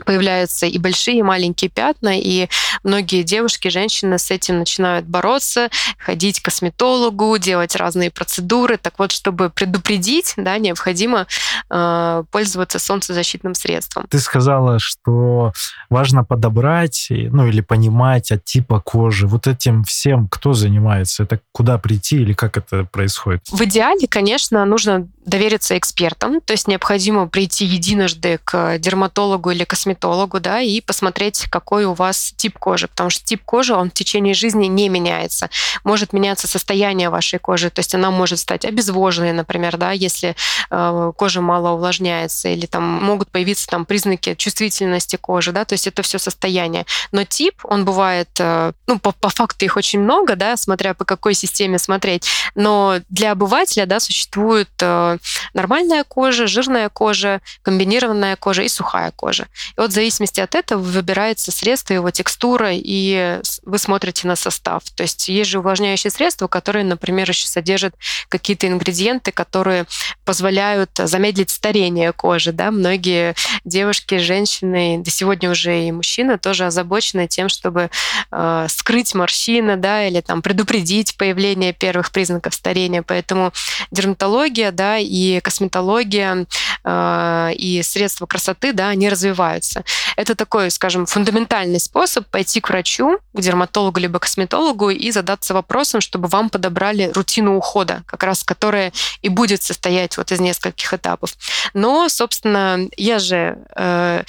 [0.05, 2.49] появляются и большие, и маленькие пятна, и
[2.83, 8.77] многие девушки, женщины с этим начинают бороться, ходить к косметологу, делать разные процедуры.
[8.77, 11.27] Так вот, чтобы предупредить, да, необходимо
[11.71, 14.07] э, пользоваться солнцезащитным средством.
[14.09, 15.53] Ты сказала, что
[15.91, 19.27] важно подобрать, ну или понимать от типа кожи.
[19.27, 21.23] Вот этим всем кто занимается?
[21.23, 23.43] Это куда прийти или как это происходит?
[23.51, 30.41] В идеале, конечно, нужно довериться экспертам, то есть необходимо прийти единожды к дерматологу или косметологу,
[30.41, 34.35] да, и посмотреть, какой у вас тип кожи, потому что тип кожи, он в течение
[34.35, 35.49] жизни не меняется.
[35.83, 40.37] Может меняться состояние вашей кожи, то есть она может стать обезвоженной, например, да, если
[40.71, 45.87] э, кожа мало увлажняется, или там могут появиться там признаки чувствительности кожи, да, то есть
[45.87, 46.87] это все состояние.
[47.13, 51.05] Но тип, он бывает, э, ну, по, по факту их очень много, да, смотря по
[51.05, 55.14] какой системе смотреть, но для обывателя, да, существует э,
[55.53, 59.47] нормальная кожа, жирная кожа, комбинированная кожа и сухая кожа.
[59.77, 64.83] И вот в зависимости от этого выбирается средство, его текстура, и вы смотрите на состав.
[64.95, 67.95] То есть есть же увлажняющие средства, которые, например, еще содержат
[68.29, 69.87] какие-то ингредиенты, которые
[70.25, 72.53] позволяют замедлить старение кожи.
[72.53, 72.71] Да?
[72.71, 77.91] Многие девушки, женщины, да сегодня уже и мужчины тоже озабочены тем, чтобы
[78.31, 83.03] э, скрыть морщины, да, или там предупредить появление первых признаков старения.
[83.03, 83.53] Поэтому
[83.91, 86.47] дерматология, да, и косметология,
[86.85, 89.85] э, и средства красоты, да, они развиваются.
[90.17, 96.01] Это такой, скажем, фундаментальный способ пойти к врачу, к дерматологу либо косметологу и задаться вопросом,
[96.01, 101.35] чтобы вам подобрали рутину ухода, как раз которая и будет состоять вот из нескольких этапов.
[101.75, 104.23] Но, собственно, я же э,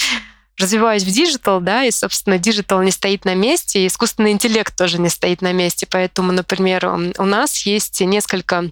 [0.58, 5.00] развиваюсь в digital, да, и, собственно, digital не стоит на месте, и искусственный интеллект тоже
[5.00, 5.88] не стоит на месте.
[5.90, 8.72] Поэтому, например, у нас есть несколько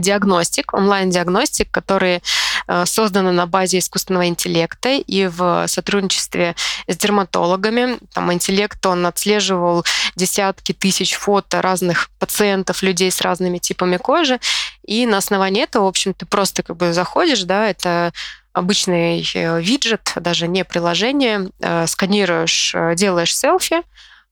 [0.00, 2.22] диагностик, онлайн-диагностик, которые
[2.66, 6.54] э, созданы на базе искусственного интеллекта и в сотрудничестве
[6.86, 7.98] с дерматологами.
[8.12, 9.84] Там интеллект, он отслеживал
[10.16, 14.40] десятки тысяч фото разных пациентов, людей с разными типами кожи,
[14.86, 18.12] и на основании этого, в общем, ты просто как бы заходишь, да, это
[18.52, 23.82] обычный э, виджет, даже не приложение, э, сканируешь, э, делаешь селфи,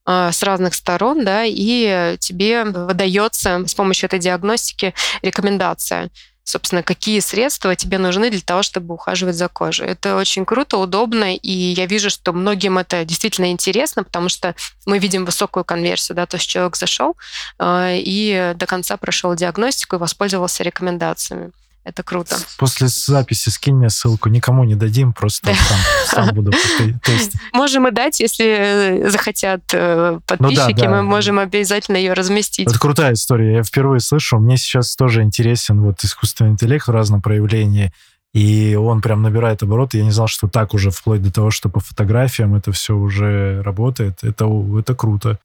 [0.06, 6.10] с разных сторон, да, и тебе выдается с помощью этой диагностики рекомендация
[6.46, 9.88] собственно, какие средства тебе нужны для того, чтобы ухаживать за кожей.
[9.88, 14.98] Это очень круто, удобно, и я вижу, что многим это действительно интересно, потому что мы
[14.98, 17.16] видим высокую конверсию, да, то есть человек зашел
[17.62, 21.50] и до конца прошел диагностику и воспользовался рекомендациями.
[21.84, 22.36] Это круто.
[22.58, 24.30] После записи скинь мне ссылку.
[24.30, 26.52] Никому не дадим, просто сам, сам буду
[27.02, 27.38] тестить.
[27.52, 30.90] Можем и дать, если э, захотят э, подписчики, ну, да, да.
[30.90, 32.68] мы можем обязательно ее разместить.
[32.68, 33.56] Это крутая история.
[33.56, 34.38] Я впервые слышу.
[34.38, 37.92] Мне сейчас тоже интересен вот искусственный интеллект в разном проявлении.
[38.32, 39.98] И он прям набирает обороты.
[39.98, 43.62] Я не знал, что так уже вплоть до того, что по фотографиям это все уже
[43.62, 44.24] работает.
[44.24, 44.46] Это,
[44.78, 45.38] это круто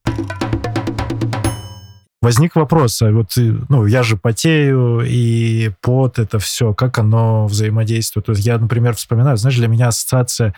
[2.21, 8.25] возник вопрос, а вот, ну, я же потею, и пот, это все, как оно взаимодействует?
[8.25, 10.53] То есть я, например, вспоминаю, знаешь, для меня ассоциация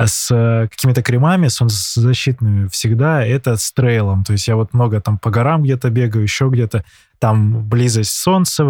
[0.00, 4.24] с э, какими-то кремами солнцезащитными всегда это с трейлом.
[4.24, 6.84] То есть я вот много там по горам где-то бегаю, еще где-то.
[7.20, 8.64] Там близость солнца,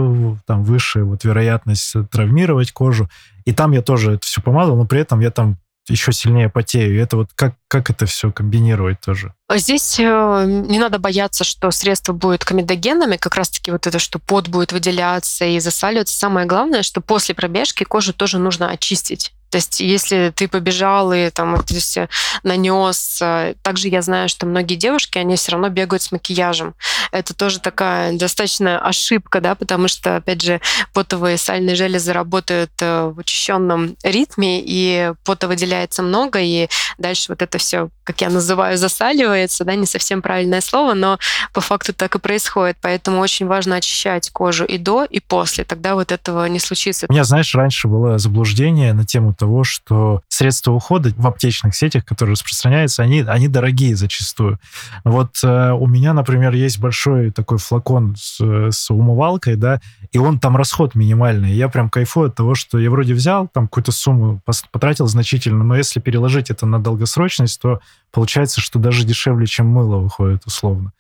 [0.47, 3.09] там выше вот вероятность травмировать кожу.
[3.47, 5.57] И там я тоже это все помазал, но при этом я там
[5.89, 7.01] еще сильнее потею.
[7.01, 9.35] Это вот как, как это все комбинировать тоже?
[9.53, 14.49] Здесь э, не надо бояться, что средство будет комедогенами, как раз-таки вот это, что пот
[14.49, 16.17] будет выделяться и засаливаться.
[16.17, 19.33] Самое главное, что после пробежки кожу тоже нужно очистить.
[19.55, 22.09] То есть, если ты побежал и там это все
[22.43, 26.75] нанес, э, также я знаю, что многие девушки, они все равно бегают с макияжем.
[27.13, 30.61] Это тоже такая достаточно ошибка, да, потому что, опять же,
[30.93, 37.41] потовые сальные железы работают э, в учащенном ритме, и пота выделяется много, и дальше вот
[37.41, 41.21] это все, как я называю, засаливается, да, не совсем правильное слово, но
[41.53, 42.77] по факту так и происходит.
[42.81, 45.63] Поэтому очень важно очищать кожу и до, и после.
[45.63, 47.07] Тогда вот этого не случится.
[47.09, 52.07] У меня, знаешь, раньше было заблуждение на тему того, что средства ухода в аптечных сетях,
[52.07, 54.59] которые распространяются, они, они дорогие зачастую.
[55.05, 60.39] Вот э, у меня, например, есть большой такой флакон с, с умывалкой, да, и он
[60.39, 61.53] там расход минимальный.
[61.53, 64.41] Я прям кайфую от того, что я вроде взял, там какую-то сумму
[64.73, 67.81] потратил значительно, но если переложить это на долгосрочность, то
[68.13, 70.93] получается, что даже дешевле, чем мыло выходит условно.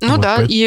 [0.00, 0.48] Ну вот, да, поэтому...
[0.50, 0.66] и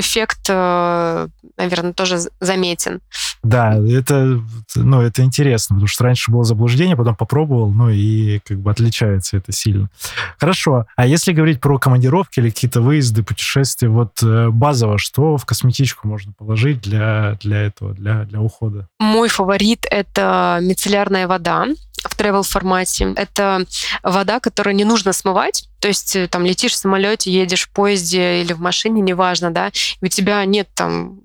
[0.00, 3.00] эффект, э, наверное, тоже заметен.
[3.44, 4.40] Да, это,
[4.74, 9.36] ну, это интересно, потому что раньше было заблуждение, потом попробовал, ну и как бы отличается
[9.36, 9.90] это сильно.
[10.38, 15.44] Хорошо, а если говорить про командировки или какие-то выезды, путешествия, вот э, базово, что в
[15.44, 18.88] косметичку можно положить для, для этого, для, для ухода?
[18.98, 21.66] Мой фаворит— это мицеллярная вода
[22.02, 23.12] в travel формате.
[23.16, 23.64] Это
[24.02, 25.68] вода, которую не нужно смывать.
[25.80, 29.68] То есть э, там летишь в самолете, едешь в поезде или в машине, неважно, да,
[30.00, 31.20] и у тебя нет там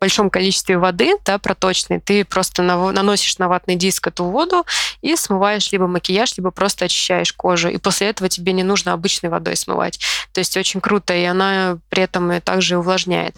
[0.00, 4.64] большом количестве воды, да, проточной, ты просто наносишь на ватный диск эту воду
[5.02, 7.68] и смываешь либо макияж, либо просто очищаешь кожу.
[7.68, 10.00] И после этого тебе не нужно обычной водой смывать.
[10.32, 13.36] То есть очень круто, и она при этом и также увлажняет.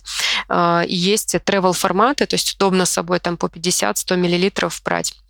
[0.48, 5.21] А, есть travel форматы, то есть удобно с собой там по 50-100 миллилитров брать.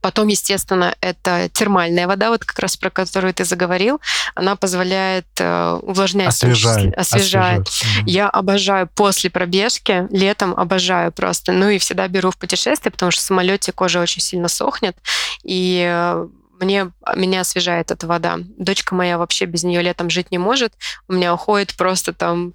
[0.00, 4.00] Потом, естественно, это термальная вода, вот как раз про которую ты заговорил.
[4.34, 6.28] Она позволяет э, увлажнять.
[6.28, 6.96] Освежает.
[6.96, 7.66] Освежает.
[7.66, 8.08] освежает.
[8.08, 11.52] Я обожаю после пробежки, летом обожаю просто.
[11.52, 14.96] Ну и всегда беру в путешествие, потому что в самолете кожа очень сильно сохнет.
[15.42, 16.26] И э,
[16.60, 18.38] мне, меня освежает эта вода.
[18.58, 20.72] Дочка моя вообще без нее летом жить не может.
[21.08, 22.52] У меня уходит просто там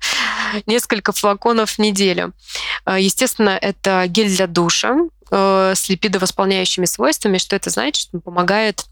[0.66, 2.34] несколько флаконов в неделю.
[2.86, 4.96] Э, естественно, это гель для душа
[5.32, 7.38] э, с липидовосполняющими свойствами.
[7.38, 8.04] Что это значит?
[8.04, 8.86] Что он помогает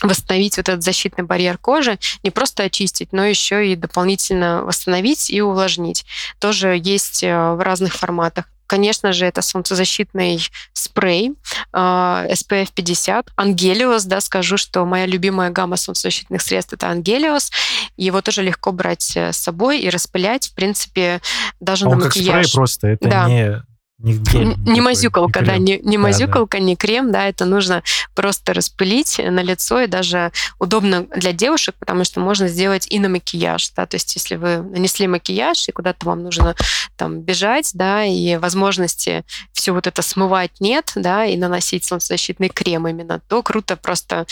[0.00, 5.40] восстановить вот этот защитный барьер кожи, не просто очистить, но еще и дополнительно восстановить и
[5.40, 6.04] увлажнить.
[6.38, 8.46] Тоже есть э, в разных форматах.
[8.72, 10.42] Конечно же, это солнцезащитный
[10.72, 11.34] спрей
[11.74, 13.28] SPF 50.
[13.36, 17.50] Ангелиос, да, скажу, что моя любимая гамма солнцезащитных средств это Ангелиос.
[17.98, 21.20] Его тоже легко брать э, с собой и распылять, в принципе,
[21.60, 22.46] даже Он на как макияж.
[22.46, 23.28] спрей просто, это да.
[23.28, 23.62] не
[24.02, 26.64] не, гель, не мазюкалка, не да, не, не мазюкалка, да.
[26.64, 27.82] не крем, да, это нужно
[28.14, 33.08] просто распылить на лицо, и даже удобно для девушек, потому что можно сделать и на
[33.08, 36.54] макияж, да, то есть если вы нанесли макияж, и куда-то вам нужно
[36.96, 42.88] там бежать, да, и возможности все вот это смывать нет, да, и наносить солнцезащитный крем
[42.88, 44.26] именно, то круто просто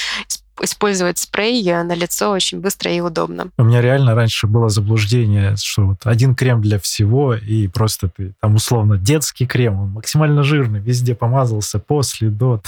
[0.62, 3.49] использовать спрей на лицо очень быстро и удобно.
[3.59, 8.33] У меня реально раньше было заблуждение, что вот один крем для всего, и просто ты
[8.40, 12.63] там условно детский крем, он максимально жирный, везде помазался после, до.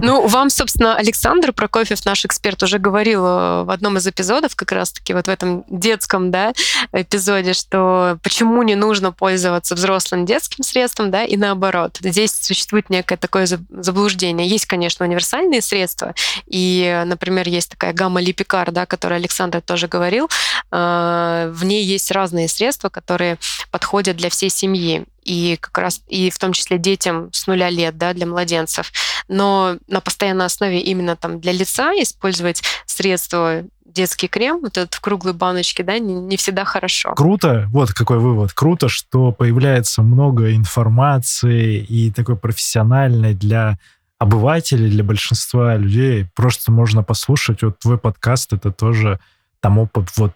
[0.00, 4.72] Ну, вам, собственно, Александр Прокофьев, наш эксперт, уже говорил э, в одном из эпизодов, как
[4.72, 6.52] раз-таки вот в этом детском да,
[6.92, 11.98] эпизоде, что почему не нужно пользоваться взрослым детским средством, да, и наоборот.
[12.00, 14.46] Здесь существует некое такое заблуждение.
[14.46, 16.14] Есть, конечно, универсальные средства,
[16.46, 20.28] и, например, есть такая гамма Липикар, да, которой Александр тоже говорил,
[20.70, 23.38] э, в ней есть разные средства, которые
[23.70, 27.96] подходят для всей семьи и как раз и в том числе детям с нуля лет,
[27.96, 28.92] да, для младенцев.
[29.28, 35.00] Но на постоянной основе именно там для лица использовать средства детский крем, вот этот в
[35.00, 37.14] круглой баночке, да, не, не всегда хорошо.
[37.14, 38.52] Круто, вот какой вывод.
[38.52, 43.78] Круто, что появляется много информации и такой профессиональной для
[44.18, 46.26] обывателей, для большинства людей.
[46.34, 47.62] Просто можно послушать.
[47.62, 49.18] Вот твой подкаст, это тоже
[49.60, 50.32] тому вот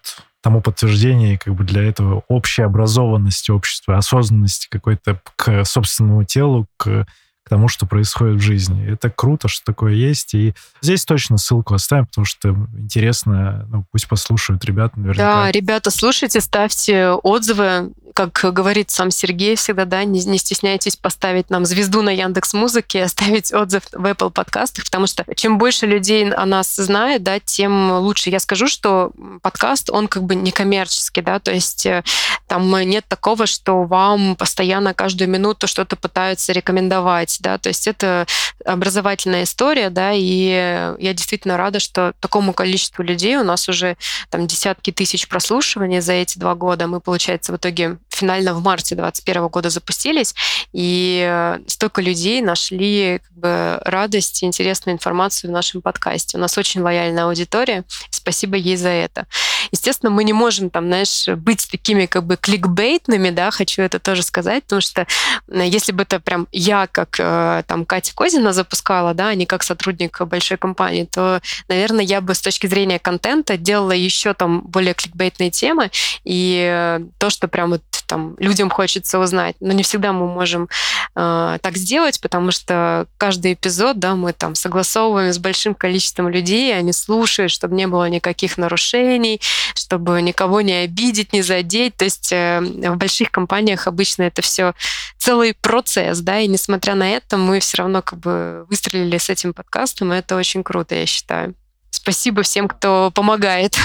[0.46, 7.04] тому подтверждение как бы для этого общей образованности общества, осознанности какой-то к собственному телу, к
[7.42, 8.92] к тому, что происходит в жизни.
[8.92, 10.34] Это круто, что такое есть.
[10.34, 15.44] И здесь точно ссылку оставим, потому что интересно, ну, пусть послушают ребята наверняка.
[15.44, 17.92] Да, ребята, слушайте, ставьте отзывы.
[18.16, 23.02] Как говорит сам Сергей всегда, да, не, не стесняйтесь поставить нам звезду на Яндекс Музыке,
[23.04, 27.92] оставить отзыв в Apple подкастах, потому что чем больше людей о нас знает, да, тем
[27.98, 28.30] лучше.
[28.30, 29.12] Я скажу, что
[29.42, 32.04] подкаст, он как бы некоммерческий, да, то есть э,
[32.46, 38.26] там нет такого, что вам постоянно каждую минуту что-то пытаются рекомендовать да, то есть это
[38.64, 43.98] образовательная история, да, и я действительно рада, что такому количеству людей у нас уже
[44.30, 46.86] там десятки тысяч прослушиваний за эти два года.
[46.86, 50.34] Мы, получается, в итоге финально в марте 2021 года запустились,
[50.72, 56.36] и столько людей нашли как бы, радость и интересную информацию в нашем подкасте.
[56.36, 59.26] У нас очень лояльная аудитория, спасибо ей за это.
[59.72, 64.22] Естественно, мы не можем там, знаешь, быть такими как бы кликбейтными, да, хочу это тоже
[64.22, 65.06] сказать, потому что
[65.48, 69.62] если бы это прям я, как э, там Катя Козина запускала, да, а не как
[69.62, 74.94] сотрудник большой компании, то, наверное, я бы с точки зрения контента делала еще там более
[74.94, 75.90] кликбейтные темы,
[76.24, 79.56] и то, что прям вот там людям хочется узнать.
[79.60, 80.68] Но не всегда мы можем
[81.14, 86.76] э, так сделать, потому что каждый эпизод, да, мы там согласовываем с большим количеством людей,
[86.76, 89.40] они слушают, чтобы не было никаких нарушений,
[89.74, 91.96] чтобы никого не обидеть, не задеть.
[91.96, 94.72] То есть э, в больших компаниях обычно это все
[95.18, 99.52] целый процесс, да, и несмотря на это, мы все равно как бы выстрелили с этим
[99.52, 101.54] подкастом, и это очень круто, я считаю.
[101.96, 103.76] Спасибо всем, кто помогает.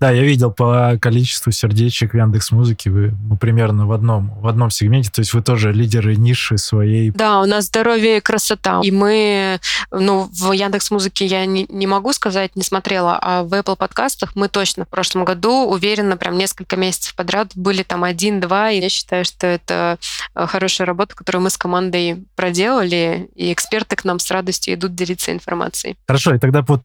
[0.00, 4.46] Да, я видел по количеству сердечек в Яндекс Музыке, вы мы примерно в одном, в
[4.46, 7.10] одном сегменте, то есть вы тоже лидеры ниши своей.
[7.10, 8.80] Да, у нас здоровье и красота.
[8.82, 13.52] И мы, ну, в Яндекс Музыке я не, не могу сказать, не смотрела, а в
[13.52, 18.70] Apple подкастах мы точно в прошлом году, уверенно, прям несколько месяцев подряд были там один-два,
[18.70, 19.98] и я считаю, что это
[20.34, 24.94] э, хорошая работа, которую мы с командой проделали, и эксперты к нам с радостью идут
[24.94, 25.96] делиться информацией.
[26.06, 26.84] Хорошо, и тогда вот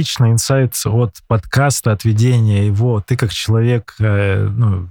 [0.00, 4.88] э, личный инсайт от подкаста, от ведения его, ты как человек, э, ну,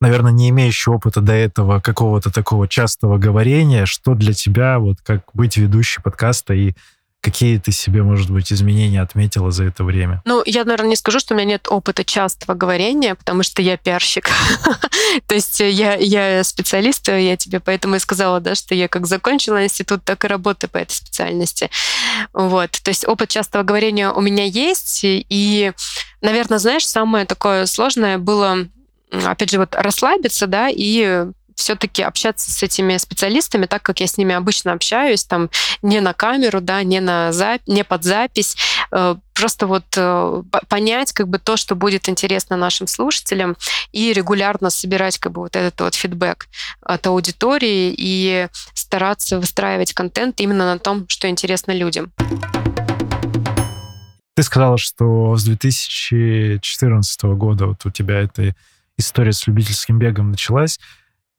[0.00, 5.22] наверное, не имеющий опыта до этого какого-то такого частого говорения, что для тебя вот как
[5.34, 6.74] быть ведущей подкаста и
[7.24, 10.20] Какие ты себе, может быть, изменения отметила за это время?
[10.26, 13.78] Ну, я, наверное, не скажу, что у меня нет опыта частого говорения, потому что я
[13.78, 14.28] пиарщик.
[15.26, 19.64] То есть я, я специалист, я тебе поэтому и сказала, да, что я как закончила
[19.64, 21.70] институт, так и работаю по этой специальности.
[22.34, 22.72] Вот.
[22.72, 25.72] То есть опыт частого говорения у меня есть, и,
[26.20, 28.68] наверное, знаешь, самое такое сложное было
[29.24, 34.16] опять же, вот расслабиться, да, и все-таки общаться с этими специалистами так, как я с
[34.16, 35.50] ними обычно общаюсь, там
[35.82, 37.60] не на камеру, да, не, на зап...
[37.66, 38.56] не под запись,
[38.90, 43.56] э, просто вот э, понять как бы то, что будет интересно нашим слушателям,
[43.92, 46.48] и регулярно собирать как бы вот этот вот фидбэк
[46.82, 52.12] от аудитории и стараться выстраивать контент именно на том, что интересно людям.
[54.36, 58.54] Ты сказала, что с 2014 года вот у тебя эта
[58.98, 60.80] история с любительским бегом началась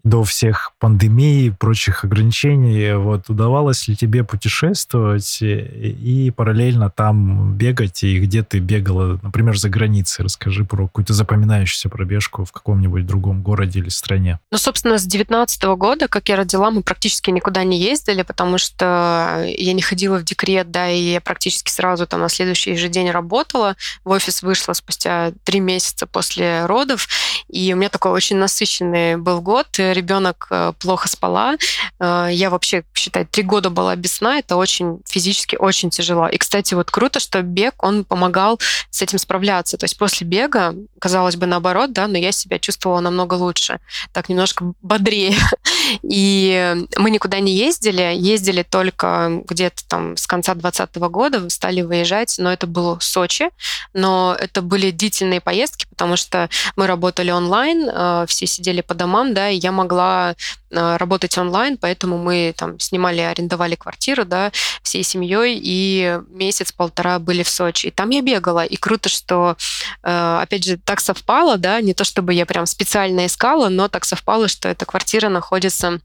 [0.05, 8.03] до всех пандемий и прочих ограничений, вот удавалось ли тебе путешествовать и параллельно там бегать,
[8.03, 10.23] и где ты бегала, например, за границей?
[10.23, 14.39] Расскажи про какую-то запоминающуюся пробежку в каком-нибудь другом городе или стране.
[14.51, 19.43] Ну, собственно, с 19 года, как я родила, мы практически никуда не ездили, потому что
[19.45, 23.09] я не ходила в декрет, да, и я практически сразу там на следующий же день
[23.09, 23.75] работала.
[24.03, 27.07] В офис вышла спустя три месяца после родов,
[27.49, 29.67] И у меня такой очень насыщенный был год.
[29.95, 31.55] Ребенок э, плохо спала.
[31.99, 34.39] Э, я вообще, считай, три года была без сна.
[34.39, 36.27] Это очень физически очень тяжело.
[36.27, 39.77] И, кстати, вот круто, что бег, он помогал с этим справляться.
[39.77, 43.79] То есть после бега, казалось бы, наоборот, да, но я себя чувствовала намного лучше.
[44.11, 45.35] Так немножко бодрее.
[46.03, 48.13] И мы никуда не ездили.
[48.15, 53.49] Ездили только где-то там с конца 2020 года, стали выезжать, но это было Сочи.
[53.93, 59.33] Но это были длительные поездки, потому что мы работали онлайн, э, все сидели по домам,
[59.33, 60.35] да, и я могла
[60.71, 64.51] э, работать онлайн, поэтому мы там снимали, арендовали квартиру, да,
[64.81, 67.87] всей семьей, и месяц-полтора были в Сочи.
[67.87, 69.57] И там я бегала, и круто, что,
[70.03, 74.05] э, опять же, так совпало, да, не то чтобы я прям специально искала, но так
[74.05, 75.99] совпало, что эта квартира находится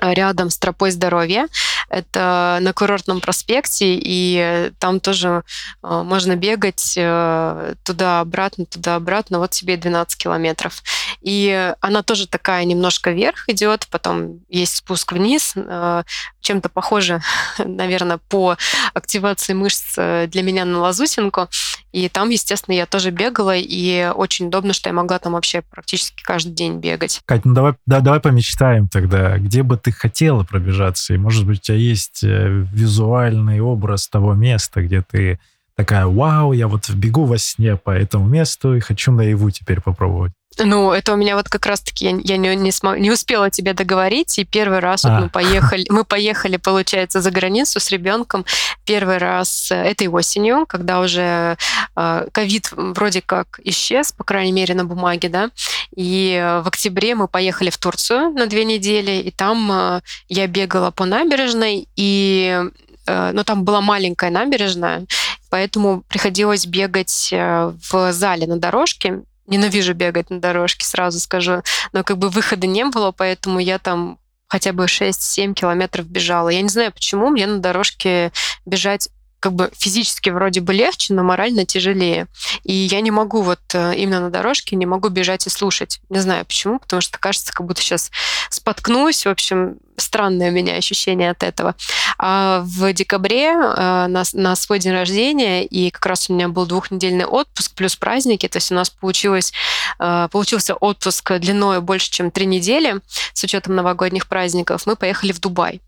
[0.00, 1.48] рядом с тропой здоровья.
[1.90, 5.42] Это на курортном проспекте, и там тоже
[5.82, 10.82] э, можно бегать э, туда-обратно, туда-обратно, вот тебе 12 километров.
[11.20, 16.02] И она тоже такая немножко вверх идет, потом есть спуск вниз, э,
[16.40, 17.22] чем-то похоже,
[17.58, 18.56] наверное, по
[18.94, 21.48] активации мышц для меня на лазутинку.
[21.92, 26.22] И там, естественно, я тоже бегала, и очень удобно, что я могла там вообще практически
[26.22, 27.20] каждый день бегать.
[27.24, 31.60] Кать, ну давай, да, давай помечтаем тогда, где бы ты хотела пробежаться, и, может быть,
[31.60, 35.40] у тебя есть э, визуальный образ того места, где ты
[35.74, 40.32] такая, вау, я вот бегу во сне по этому месту и хочу наяву теперь попробовать.
[40.58, 43.72] Ну, это у меня вот как раз-таки я, я не, не, смог, не успела тебе
[43.72, 45.10] договорить, и первый раз а.
[45.10, 48.44] вот мы поехали, мы поехали, получается, за границу с ребенком
[48.84, 51.56] первый раз этой осенью, когда уже
[51.94, 55.50] а, ковид э, вроде как исчез, по крайней мере на бумаге, да,
[55.94, 60.90] и в октябре мы поехали в Турцию на две недели, и там э, я бегала
[60.90, 62.60] по набережной, и
[63.06, 65.06] э, ну, там была маленькая набережная,
[65.48, 71.62] поэтому приходилось бегать э, в зале на дорожке, ненавижу бегать на дорожке, сразу скажу.
[71.92, 76.48] Но как бы выхода не было, поэтому я там хотя бы 6-7 километров бежала.
[76.48, 78.32] Я не знаю, почему мне на дорожке
[78.66, 82.26] бежать как бы физически вроде бы легче, но морально тяжелее.
[82.62, 86.00] И я не могу вот э, именно на дорожке, не могу бежать и слушать.
[86.10, 88.10] Не знаю почему, потому что кажется, как будто сейчас
[88.50, 89.24] споткнусь.
[89.24, 91.74] В общем, странное у меня ощущение от этого.
[92.18, 96.66] А в декабре э, на, на свой день рождения, и как раз у меня был
[96.66, 99.52] двухнедельный отпуск плюс праздники, то есть у нас получилось,
[99.98, 103.00] э, получился отпуск длиной больше, чем три недели,
[103.32, 105.80] с учетом новогодних праздников, мы поехали в Дубай.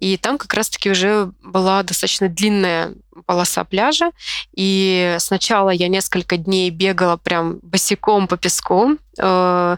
[0.00, 2.94] И там как раз-таки уже была достаточно длинная
[3.26, 4.10] полоса пляжа.
[4.54, 8.96] И сначала я несколько дней бегала прям босиком по песку.
[9.18, 9.76] Э,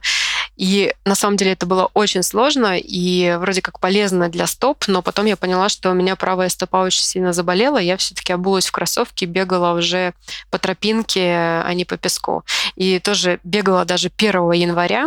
[0.56, 5.00] и на самом деле это было очень сложно и вроде как полезно для стоп, но
[5.00, 7.78] потом я поняла, что у меня правая стопа очень сильно заболела.
[7.78, 10.12] Я все-таки обулась в кроссовки, бегала уже
[10.50, 12.44] по тропинке, а не по песку.
[12.76, 15.06] И тоже бегала даже 1 января.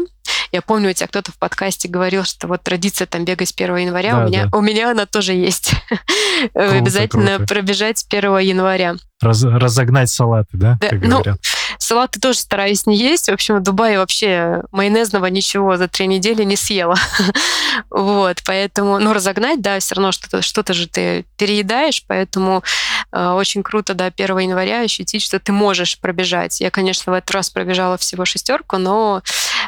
[0.53, 3.75] Я помню, у тебя кто-то в подкасте говорил, что вот традиция там бегать с 1
[3.75, 4.57] января, да, у, меня, да.
[4.57, 5.71] у меня она тоже есть.
[6.53, 7.55] Круто, Обязательно круто.
[7.55, 8.95] пробежать с 1 января.
[9.19, 11.39] Раз, разогнать салаты, да, да как ну, говорят?
[11.79, 13.29] Салаты тоже стараюсь не есть.
[13.29, 16.97] В общем, в Дубае вообще майонезного ничего за три недели не съела.
[17.89, 22.63] вот, поэтому, ну, разогнать, да, все равно что-то что же ты переедаешь, поэтому
[23.11, 26.61] э, очень круто, да, 1 января ощутить, что ты можешь пробежать.
[26.61, 29.23] Я, конечно, в этот раз пробежала всего шестерку, но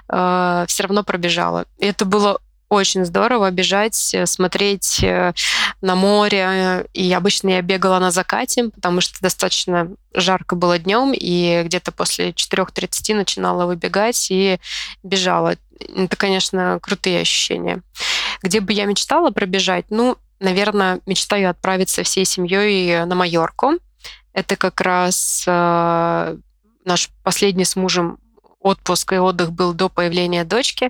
[0.09, 1.65] э, все равно пробежала.
[1.77, 2.39] И это было
[2.69, 5.33] очень здорово бежать, э, смотреть э,
[5.81, 6.87] на море.
[6.93, 12.31] И обычно я бегала на закате, потому что достаточно жарко было днем, и где-то после
[12.31, 14.59] 4.30 начинала выбегать и
[15.03, 15.55] бежала.
[15.79, 17.81] Это, конечно, крутые ощущения.
[18.41, 19.85] Где бы я мечтала пробежать?
[19.89, 23.73] Ну, наверное, мечтаю отправиться всей семьей на Майорку.
[24.33, 26.37] Это как раз э,
[26.83, 28.19] наш последний с мужем
[28.65, 30.89] отпуск и отдых был до появления дочки.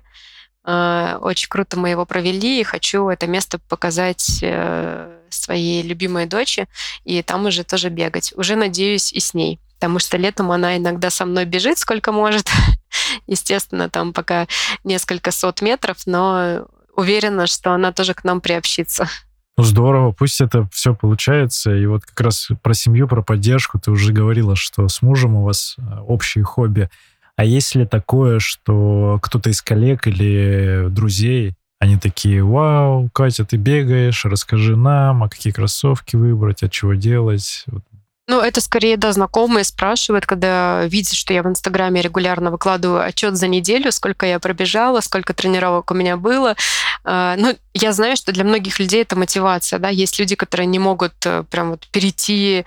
[0.65, 6.67] Э, очень круто мы его провели, и хочу это место показать э, своей любимой дочери,
[7.03, 8.34] и там уже тоже бегать.
[8.38, 12.49] Уже надеюсь и с ней, потому что летом она иногда со мной бежит, сколько может.
[13.28, 14.47] Естественно, там пока
[14.86, 19.09] несколько сот метров, но уверена, что она тоже к нам приобщится.
[19.57, 21.73] Ну, здорово, пусть это все получается.
[21.76, 25.43] И вот как раз про семью, про поддержку ты уже говорила, что с мужем у
[25.43, 26.89] вас э, общие хобби.
[27.38, 33.57] А есть ли такое, что кто-то из коллег или друзей, они такие, вау, Катя, ты
[33.57, 37.65] бегаешь, расскажи нам, а какие кроссовки выбрать, а чего делать?
[38.27, 43.36] Ну, это скорее, да, знакомые спрашивают, когда видят, что я в Инстаграме регулярно выкладываю отчет
[43.36, 46.55] за неделю, сколько я пробежала, сколько тренировок у меня было.
[47.03, 50.79] А, ну, я знаю, что для многих людей это мотивация, да, есть люди, которые не
[50.79, 52.65] могут э, прям вот перейти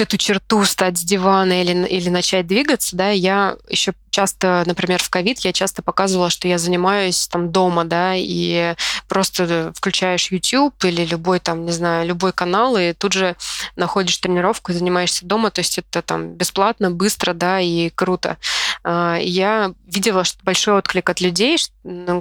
[0.00, 5.02] вот эту черту стать с дивана или, или начать двигаться, да, я еще часто, например,
[5.02, 8.74] в ковид я часто показывала, что я занимаюсь там дома, да, и
[9.08, 13.36] просто включаешь YouTube или любой там, не знаю, любой канал, и тут же
[13.76, 18.36] находишь тренировку и занимаешься дома, то есть это там бесплатно, быстро, да, и круто.
[18.82, 21.58] А, я видела что большой отклик от людей,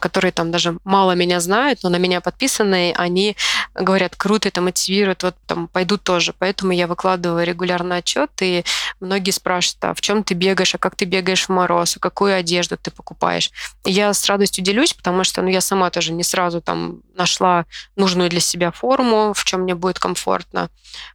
[0.02, 3.36] которые там даже мало меня знают, но на меня подписаны, они
[3.74, 6.34] говорят, круто, это мотивирует, вот там пойду тоже.
[6.38, 8.64] Поэтому я выкладываю регулярно отчет, и
[9.00, 12.36] многие спрашивают, а в чем ты бегаешь, а как ты бегаешь в мороз, а какую
[12.36, 13.52] одежду ты покупаешь.
[13.86, 17.66] И я с радостью делюсь, потому что ну, я сама тоже не сразу там нашла
[17.96, 20.70] нужную для себя форму, в чем мне будет комфортно,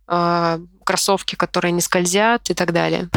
[0.06, 3.08] а, кроссовки, которые не скользят и так далее.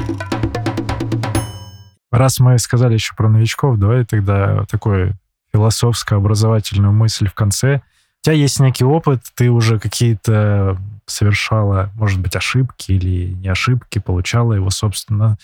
[2.18, 5.13] Раз мы сказали еще про новичков, давай тогда такой
[5.53, 7.76] философско-образовательную мысль в конце.
[7.76, 13.99] У тебя есть некий опыт, ты уже какие-то совершала, может быть, ошибки или не ошибки,
[13.99, 15.38] получала его собственно,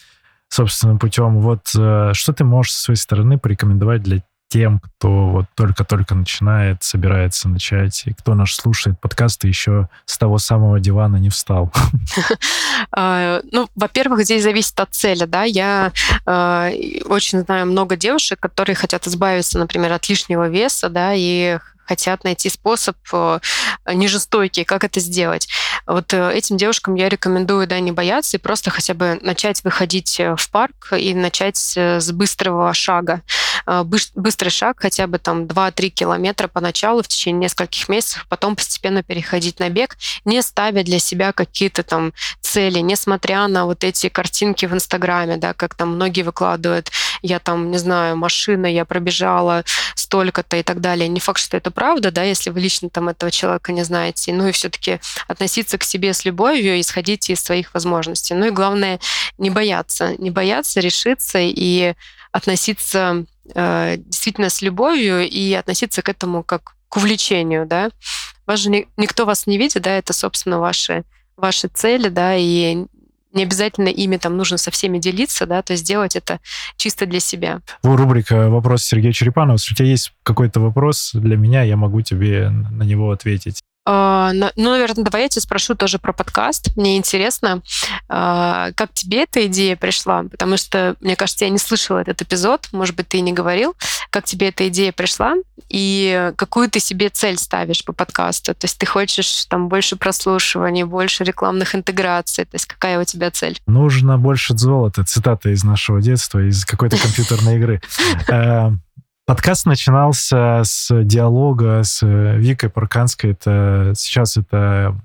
[0.49, 1.41] собственным путем.
[1.41, 6.83] Вот э, что ты можешь со своей стороны порекомендовать для тем, кто вот только-только начинает,
[6.83, 11.71] собирается начать, и кто наш слушает подкасты еще с того самого дивана не встал?
[12.95, 15.43] А, ну, во-первых, здесь зависит от цели, да.
[15.43, 15.91] Я
[16.25, 16.69] а,
[17.05, 22.49] очень знаю много девушек, которые хотят избавиться, например, от лишнего веса, да, и хотят найти
[22.49, 23.39] способ э,
[23.93, 25.47] нежестойкий, как это сделать.
[25.85, 30.19] Вот э, этим девушкам я рекомендую, да, не бояться и просто хотя бы начать выходить
[30.19, 33.21] э, в парк и начать с быстрого шага.
[33.65, 39.59] Быстрый шаг, хотя бы там 2-3 километра поначалу в течение нескольких месяцев, потом постепенно переходить
[39.59, 44.73] на бег, не ставя для себя какие-то там цели, несмотря на вот эти картинки в
[44.73, 46.91] Инстаграме, да, как там многие выкладывают,
[47.21, 49.63] я там, не знаю, машина, я пробежала
[49.95, 51.07] столько-то и так далее.
[51.07, 54.33] Не факт, что это правда, да, если вы лично там этого человека не знаете.
[54.33, 58.33] Ну и все-таки относиться к себе с любовью, исходить из своих возможностей.
[58.33, 58.99] Ну и главное,
[59.37, 60.15] не бояться.
[60.17, 61.93] Не бояться, решиться и
[62.31, 67.89] относиться действительно с любовью и относиться к этому как к увлечению, да.
[68.45, 71.03] Вас же ни, никто вас не видит, да, это, собственно, ваши
[71.37, 72.85] ваши цели, да, и
[73.33, 76.39] не обязательно ими там нужно со всеми делиться, да, то есть делать это
[76.77, 77.61] чисто для себя.
[77.81, 79.55] В рубрика «Вопрос Сергея Черепанова».
[79.55, 83.61] Если у тебя есть какой-то вопрос для меня, я могу тебе на него ответить.
[83.85, 86.75] А, ну, наверное, давай я тебя спрошу тоже про подкаст.
[86.77, 87.61] Мне интересно,
[88.07, 90.23] а, как тебе эта идея пришла?
[90.23, 93.75] Потому что, мне кажется, я не слышала этот эпизод, может быть, ты и не говорил.
[94.09, 95.35] Как тебе эта идея пришла?
[95.69, 98.53] И какую ты себе цель ставишь по подкасту?
[98.53, 102.45] То есть ты хочешь там больше прослушиваний, больше рекламных интеграций?
[102.45, 103.59] То есть какая у тебя цель?
[103.67, 105.03] Нужно больше золота.
[105.03, 107.81] Цитата из нашего детства, из какой-то компьютерной игры.
[109.23, 113.31] Э, Подкаст начинался с диалога с э, Викой Парканской.
[113.31, 114.95] Это сейчас это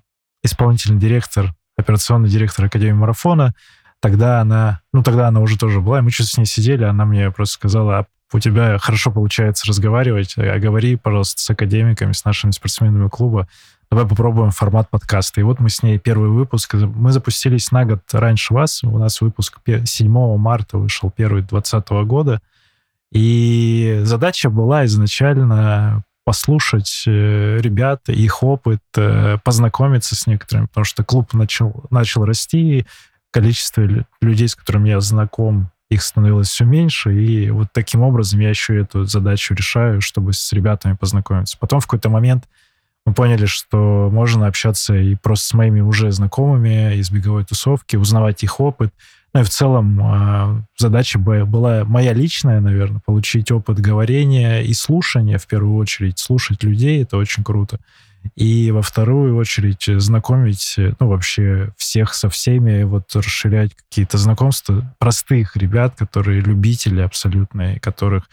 [0.42, 3.54] исполнительный директор, операционный директор Академии Марафона.
[4.00, 7.04] Тогда она, ну тогда она уже тоже была, и мы что-то с ней сидели, она
[7.04, 12.24] мне просто сказала, а у тебя хорошо получается разговаривать, а говори, пожалуйста, с академиками, с
[12.24, 13.48] нашими спортсменами клуба,
[13.90, 15.40] давай попробуем формат подкаста.
[15.40, 19.20] И вот мы с ней первый выпуск, мы запустились на год раньше вас, у нас
[19.20, 22.40] выпуск 7 марта вышел, первый 2020 года,
[23.12, 31.02] и задача была изначально послушать э, ребят, их опыт, э, познакомиться с некоторыми, потому что
[31.02, 32.86] клуб начал, начал расти,
[33.30, 33.88] количество
[34.20, 38.78] людей, с которыми я знаком, их становилось все меньше, и вот таким образом я еще
[38.78, 41.56] эту задачу решаю, чтобы с ребятами познакомиться.
[41.58, 42.44] Потом в какой-то момент
[43.06, 48.42] мы поняли, что можно общаться и просто с моими уже знакомыми из беговой тусовки, узнавать
[48.42, 48.92] их опыт,
[49.38, 55.38] ну и в целом а, задача была моя личная, наверное, получить опыт говорения и слушания
[55.38, 56.18] в первую очередь.
[56.18, 57.78] Слушать людей— это очень круто.
[58.34, 65.56] И во вторую очередь знакомить, ну, вообще всех со всеми, вот расширять какие-то знакомства простых
[65.56, 68.28] ребят, которые любители абсолютные, которых,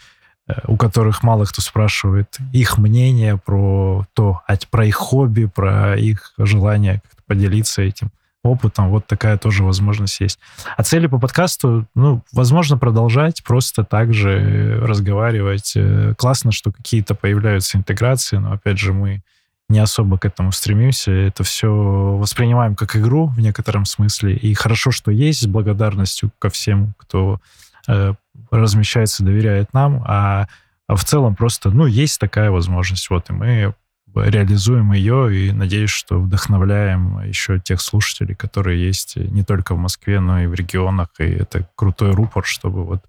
[0.48, 4.40] э, у которых мало кто спрашивает их мнение про то,
[4.72, 8.10] про их хобби, про их желание поделиться этим
[8.46, 10.38] опытом, вот такая тоже возможность есть.
[10.76, 15.72] А цели по подкасту, ну, возможно, продолжать, просто так же разговаривать.
[15.76, 19.22] Э, классно, что какие-то появляются интеграции, но, опять же, мы
[19.68, 21.10] не особо к этому стремимся.
[21.10, 24.36] Это все воспринимаем как игру в некотором смысле.
[24.36, 27.40] И хорошо, что есть, с благодарностью ко всем, кто
[27.88, 28.14] э,
[28.50, 30.04] размещается, доверяет нам.
[30.06, 30.46] А,
[30.86, 33.10] а в целом просто, ну, есть такая возможность.
[33.10, 33.74] Вот, и мы
[34.16, 40.20] реализуем ее и надеюсь, что вдохновляем еще тех слушателей, которые есть не только в Москве,
[40.20, 41.08] но и в регионах.
[41.18, 43.02] И это крутой рупор, чтобы вот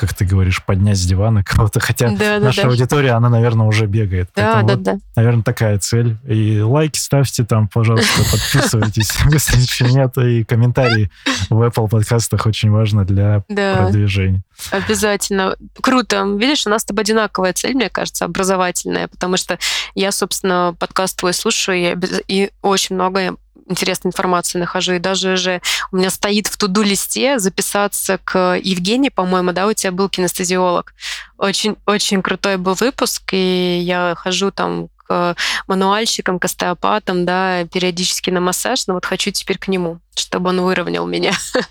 [0.00, 1.78] как ты говоришь, поднять с дивана кого-то.
[1.78, 2.68] Хотя Да, да, наша да.
[2.68, 4.30] аудитория, она, наверное, уже бегает.
[4.34, 4.98] Да, Поэтому да, вот, да.
[5.16, 6.16] наверное, такая цель.
[6.26, 10.16] И лайки ставьте там, пожалуйста, подписывайтесь, если еще нет.
[10.16, 11.10] И комментарии
[11.50, 14.42] в Apple подкастах очень важно для Да, продвижения.
[14.70, 15.56] обязательно.
[15.82, 16.24] Круто.
[16.38, 19.58] Видишь, у нас с тобой одинаковая цель, мне кажется, образовательная, потому что
[19.94, 23.36] я, собственно, подкаст твой слушаю, и, очень много
[23.70, 24.94] интересной информации нахожу.
[24.94, 25.60] И даже же
[25.92, 30.94] у меня стоит в туду листе записаться к Евгении, по-моему, да, у тебя был кинестезиолог.
[31.38, 35.34] Очень, очень крутой был выпуск, и я хожу там к
[35.66, 40.60] мануальщикам, к остеопатам, да, периодически на массаж, но вот хочу теперь к нему, чтобы он
[40.60, 41.32] выровнял меня.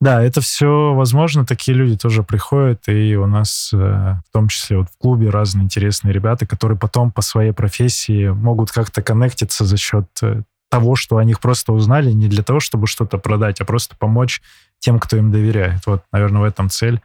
[0.00, 1.44] Да, это все возможно.
[1.44, 5.64] Такие люди тоже приходят, и у нас, э, в том числе вот в клубе, разные
[5.64, 11.18] интересные ребята, которые потом по своей профессии могут как-то коннектиться за счет э, того, что
[11.18, 14.40] о них просто узнали, не для того, чтобы что-то продать, а просто помочь
[14.78, 15.86] тем, кто им доверяет.
[15.86, 17.00] Вот, наверное, в этом цель.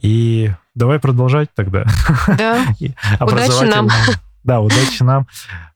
[0.00, 1.84] И давай продолжать тогда.
[2.26, 2.64] Да,
[3.20, 3.88] Удачи нам.
[4.44, 5.26] Да, удачи нам.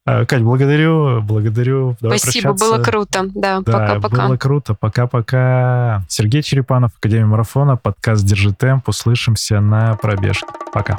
[0.06, 1.96] Э, Кать, благодарю, благодарю.
[2.00, 2.64] Давай спасибо, прощаться.
[2.74, 3.24] было круто.
[3.34, 4.26] Да, Да, пока-пока.
[4.28, 4.74] было круто.
[4.74, 6.04] Пока-пока.
[6.08, 8.88] Сергей Черепанов, Академия марафона, подкаст «Держи темп».
[8.88, 10.46] Услышимся на пробежке.
[10.72, 10.98] Пока.